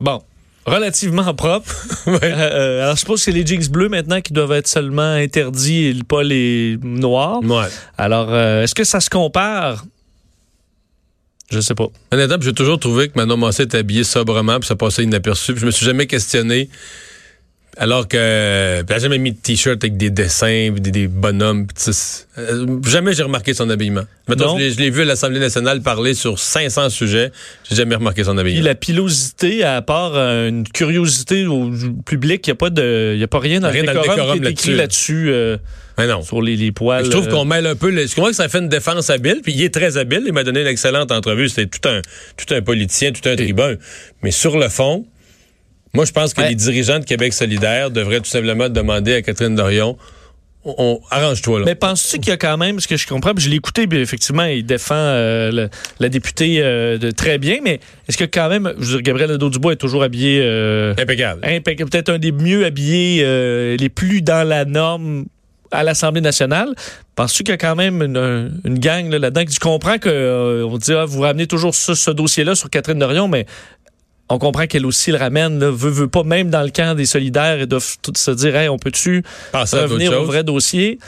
Bon. 0.00 0.22
Relativement 0.66 1.34
propre. 1.34 1.70
Euh, 2.08 2.18
euh, 2.20 2.82
alors, 2.82 2.96
je 2.96 3.00
suppose 3.00 3.20
que 3.20 3.24
c'est 3.26 3.32
les 3.32 3.46
jeans 3.46 3.64
bleus 3.68 3.88
maintenant 3.88 4.20
qui 4.20 4.32
doivent 4.32 4.52
être 4.52 4.66
seulement 4.66 5.02
interdits 5.02 5.86
et 5.86 5.94
pas 6.02 6.24
les 6.24 6.76
noirs. 6.82 7.40
Ouais. 7.44 7.66
Alors, 7.96 8.26
euh, 8.30 8.64
est-ce 8.64 8.74
que 8.74 8.82
ça 8.82 8.98
se 8.98 9.08
compare? 9.08 9.84
Je 11.52 11.60
sais 11.60 11.74
pas. 11.74 11.88
Honnêtement, 12.10 12.38
j'ai 12.40 12.54
toujours 12.54 12.78
trouvé 12.78 13.08
que 13.08 13.12
Manon 13.16 13.36
Massé 13.36 13.64
était 13.64 13.76
habillée 13.76 14.04
sobrement, 14.04 14.58
puis 14.58 14.66
ça 14.66 14.74
passait 14.74 15.04
inaperçu. 15.04 15.52
Puis 15.52 15.60
je 15.60 15.66
me 15.66 15.70
suis 15.70 15.84
jamais 15.84 16.06
questionné. 16.06 16.70
Alors 17.78 18.06
que. 18.06 18.16
Elle 18.86 18.94
a 18.94 18.98
jamais 18.98 19.18
mis 19.18 19.32
de 19.32 19.36
t-shirt 19.38 19.82
avec 19.82 19.96
des 19.96 20.10
dessins, 20.10 20.70
des, 20.78 20.90
des 20.90 21.08
bonhommes. 21.08 21.66
euh, 22.38 22.66
jamais 22.86 23.14
j'ai 23.14 23.22
remarqué 23.22 23.54
son 23.54 23.70
habillement. 23.70 24.02
Non. 24.28 24.58
je 24.58 24.76
l'ai- 24.78 24.90
vu 24.90 25.02
à 25.02 25.04
l'Assemblée 25.06 25.40
nationale 25.40 25.80
parler 25.80 26.12
sur 26.14 26.38
500 26.38 26.90
sujets. 26.90 27.32
J'ai 27.68 27.76
jamais 27.76 27.94
remarqué 27.94 28.24
son 28.24 28.36
habillement. 28.36 28.64
la 28.64 28.74
pilosité, 28.74 29.64
à 29.64 29.80
part 29.82 30.12
euh, 30.14 30.48
une 30.48 30.68
curiosité 30.68 31.46
au 31.46 31.70
public, 32.04 32.46
il 32.46 32.50
n'y 32.50 32.52
a, 32.52 32.56
pas 32.56 32.70
de- 32.70 33.16
y 33.18 33.22
a 33.24 33.28
pas 33.28 33.38
rien 33.40 33.60
dans 33.60 33.70
Rien 33.70 33.82
le 33.82 33.86
dans 33.86 33.92
le 33.94 34.00
décorum, 34.00 34.16
décorum 34.18 34.40
qui 34.40 34.46
est 34.48 34.50
écrit 34.50 34.74
là-dessus. 34.74 35.30
euh, 35.30 35.56
Mais 35.98 36.06
non. 36.06 36.22
sur 36.22 36.42
les, 36.42 36.56
les 36.56 36.72
poils. 36.72 37.04
Je 37.06 37.10
trouve 37.10 37.28
euh, 37.28 37.30
qu'on 37.30 37.44
mêle 37.46 37.66
un 37.66 37.74
peu. 37.74 37.90
Le... 37.90 38.06
Je 38.06 38.14
comprends 38.14 38.30
que 38.30 38.36
ça 38.36 38.48
fait 38.50 38.58
une 38.58 38.68
défense 38.68 39.08
habile, 39.10 39.40
puis 39.42 39.52
il 39.54 39.62
est 39.62 39.72
très 39.72 39.96
habile. 39.96 40.22
Il 40.26 40.32
m'a 40.32 40.44
donné 40.44 40.60
une 40.60 40.66
excellente 40.66 41.10
entrevue. 41.10 41.48
C'était 41.48 41.66
tout 41.66 41.88
un, 41.88 42.00
tout 42.36 42.52
un 42.54 42.60
politicien, 42.62 43.12
tout 43.12 43.26
un 43.28 43.34
tribun. 43.36 43.76
Mais 44.22 44.30
sur 44.30 44.58
le 44.58 44.68
fond, 44.68 45.06
moi, 45.94 46.04
je 46.04 46.12
pense 46.12 46.32
que 46.34 46.40
Ouais. 46.40 46.50
les 46.50 46.54
dirigeants 46.54 46.98
de 46.98 47.04
Québec 47.04 47.32
solidaire 47.32 47.90
devraient 47.90 48.20
tout 48.20 48.30
simplement 48.30 48.68
demander 48.68 49.14
à 49.14 49.22
Catherine 49.22 49.54
Dorion 49.54 49.96
on, 50.64 50.74
on- 50.78 51.00
arrange-toi 51.10 51.58
là. 51.58 51.64
Mais 51.66 51.74
penses-tu 51.74 52.18
qu'il 52.20 52.28
y 52.28 52.32
a 52.32 52.36
quand 52.36 52.56
même, 52.56 52.78
ce 52.78 52.86
que 52.86 52.96
je 52.96 53.04
comprends, 53.08 53.34
puis 53.34 53.44
je 53.44 53.50
l'ai 53.50 53.56
écouté, 53.56 53.88
puis 53.88 53.98
effectivement, 53.98 54.44
il 54.44 54.64
défend 54.64 54.94
euh, 54.94 55.50
le- 55.50 55.68
la 55.98 56.08
députée 56.08 56.58
euh, 56.62 56.98
de 56.98 57.10
très 57.10 57.38
bien, 57.38 57.58
mais 57.64 57.80
est-ce 58.08 58.16
que 58.16 58.22
quand 58.24 58.48
même, 58.48 58.72
je 58.78 58.84
veux 58.84 58.92
dire, 58.98 59.02
Gabriel 59.02 59.30
Nadeau-Dubois 59.32 59.72
est 59.72 59.76
toujours 59.76 60.04
habillé 60.04 60.38
euh, 60.40 60.94
Impeccable. 60.96 61.40
impeccable, 61.44 61.90
peut-être 61.90 62.10
un 62.10 62.18
des 62.20 62.30
mieux 62.30 62.64
habillés, 62.64 63.22
euh, 63.24 63.76
les 63.76 63.88
plus 63.88 64.22
dans 64.22 64.46
la 64.46 64.64
norme 64.64 65.24
à 65.72 65.82
l'Assemblée 65.82 66.20
nationale. 66.20 66.68
Penses-tu 67.16 67.42
qu'il 67.42 67.52
y 67.52 67.54
a 67.54 67.58
quand 67.58 67.74
même 67.74 68.00
une, 68.00 68.60
une 68.64 68.78
gang 68.78 69.10
là, 69.10 69.18
là-dedans? 69.18 69.42
Je 69.50 69.58
comprends 69.58 69.98
que 69.98 70.08
euh, 70.08 70.64
on 70.64 70.78
dit, 70.78 70.92
ah, 70.92 71.06
vous 71.06 71.22
ramenez 71.22 71.48
toujours 71.48 71.74
ce, 71.74 71.94
ce 71.94 72.12
dossier-là 72.12 72.54
sur 72.54 72.70
Catherine 72.70 73.00
Dorion, 73.00 73.26
mais 73.26 73.46
on 74.28 74.38
comprend 74.38 74.66
qu'elle 74.66 74.86
aussi 74.86 75.10
le 75.10 75.18
ramène, 75.18 75.58
là, 75.58 75.70
veut, 75.70 75.90
veut 75.90 76.08
pas, 76.08 76.22
même 76.22 76.50
dans 76.50 76.62
le 76.62 76.70
camp 76.70 76.96
des 76.96 77.06
solidaires, 77.06 77.66
doivent 77.66 77.96
tous 78.00 78.16
se 78.16 78.30
dire, 78.30 78.56
hey, 78.56 78.68
on 78.68 78.78
peut-tu 78.78 79.22
revenir 79.52 80.20
au 80.20 80.24
vrai 80.24 80.44
dossier? 80.44 80.98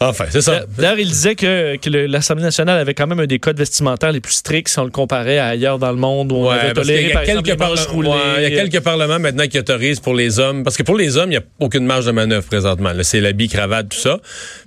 Enfin, 0.00 0.26
c'est 0.30 0.42
ça. 0.42 0.60
D'ailleurs, 0.76 0.98
il 0.98 1.08
disait 1.08 1.34
que, 1.34 1.76
l'Assemblée 2.06 2.44
nationale 2.44 2.78
avait 2.78 2.94
quand 2.94 3.08
même 3.08 3.18
un 3.18 3.26
des 3.26 3.40
codes 3.40 3.58
vestimentaires 3.58 4.12
les 4.12 4.20
plus 4.20 4.34
stricts 4.34 4.68
si 4.68 4.78
on 4.78 4.84
le 4.84 4.90
comparait 4.90 5.38
à 5.38 5.46
ailleurs 5.46 5.80
dans 5.80 5.90
le 5.90 5.96
monde 5.96 6.30
où 6.30 6.36
on 6.36 6.50
avait 6.50 6.72
toléré, 6.72 7.12
par 7.12 7.22
exemple, 7.22 7.48
les 7.48 7.86
roulées. 7.86 8.08
ouais, 8.08 8.16
il 8.36 8.42
y 8.42 8.46
a 8.46 8.50
quelques 8.50 8.80
parlements 8.80 9.18
maintenant 9.18 9.48
qui 9.48 9.58
autorisent 9.58 9.98
pour 9.98 10.14
les 10.14 10.38
hommes, 10.38 10.62
parce 10.62 10.76
que 10.76 10.84
pour 10.84 10.96
les 10.96 11.16
hommes, 11.16 11.30
il 11.32 11.38
n'y 11.38 11.44
a 11.44 11.44
aucune 11.58 11.84
marge 11.84 12.06
de 12.06 12.12
manœuvre 12.12 12.46
présentement. 12.46 12.92
C'est 13.02 13.20
l'habit, 13.20 13.48
cravate, 13.48 13.88
tout 13.88 13.98
ça. 13.98 14.20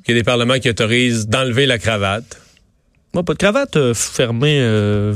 Il 0.06 0.12
y 0.12 0.18
a 0.18 0.20
des 0.20 0.24
parlements 0.25 0.60
qui 0.60 0.70
autorisent 0.70 1.28
d'enlever 1.28 1.66
la 1.66 1.78
cravate. 1.78 2.38
Moi, 3.13 3.24
pas 3.24 3.34
de 3.34 3.38
cravate 3.38 3.78
euh, 3.78 3.94
fermée. 3.94 4.60
euh, 4.60 5.13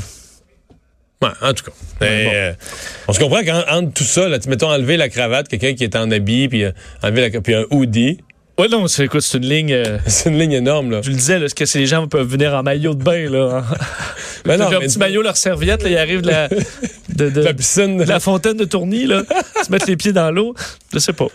Ouais, 1.22 1.30
en 1.42 1.54
tout 1.54 1.64
cas. 1.64 1.72
Mais, 2.02 2.30
euh, 2.34 2.54
on 3.08 3.14
se 3.14 3.20
comprend 3.20 3.42
qu'entre 3.44 3.94
tout 3.94 4.04
ça, 4.04 4.28
là, 4.28 4.38
tu- 4.40 4.50
mettons 4.50 4.70
enlever 4.70 4.98
la 4.98 5.10
cravate, 5.10 5.48
quelqu'un 5.48 5.74
qui 5.74 5.84
est 5.84 5.96
en 5.96 6.12
habit, 6.12 6.50
puis 6.50 6.64
euh, 6.66 6.72
enlever 7.04 7.30
la, 7.30 7.42
puis 7.42 7.54
un 7.56 7.66
hoodie, 7.72 8.20
Ouais, 8.58 8.70
non, 8.70 8.88
c'est 8.88 9.04
écoute, 9.04 9.20
c'est 9.20 9.38
une 9.38 9.50
ligne. 9.50 9.74
euh, 9.74 9.98
c'est 10.08 10.30
une 10.30 10.40
ligne 10.40 10.54
énorme. 10.54 10.90
Là. 10.92 11.02
je 11.04 11.10
le 11.10 11.16
disais, 11.18 11.40
là, 11.40 11.50
ce 11.50 11.54
que 11.56 11.66
les 11.78 11.86
gens 11.88 12.08
peuvent 12.08 12.26
venir 12.28 12.54
en 12.54 12.64
maillot 12.64 12.94
de 12.94 13.04
bain, 13.04 13.30
là. 13.30 13.64
hein. 13.70 13.76
Mais 14.46 14.56
non, 14.58 14.70
leur 14.70 14.80
mais- 14.80 14.88
petit 14.88 14.98
maillot, 14.98 15.22
leur 15.22 15.36
serviette, 15.36 15.84
là, 15.84 15.90
ils 15.90 15.98
arrivent 15.98 16.22
de 16.22 16.28
la, 16.32 16.48
de, 17.10 17.30
de- 17.30 17.42
La 17.42 17.54
piscine. 17.54 17.98
de 17.98 18.04
la 18.06 18.22
fontaine 18.22 18.56
de 18.56 18.64
Tourny, 18.64 19.08
là, 19.08 19.24
se 19.66 19.70
mettre 19.72 19.88
les 19.88 19.98
pieds 19.98 20.14
dans 20.14 20.32
l'eau. 20.32 20.54
Je 20.94 21.00
sais 21.00 21.12
pas. 21.12 21.28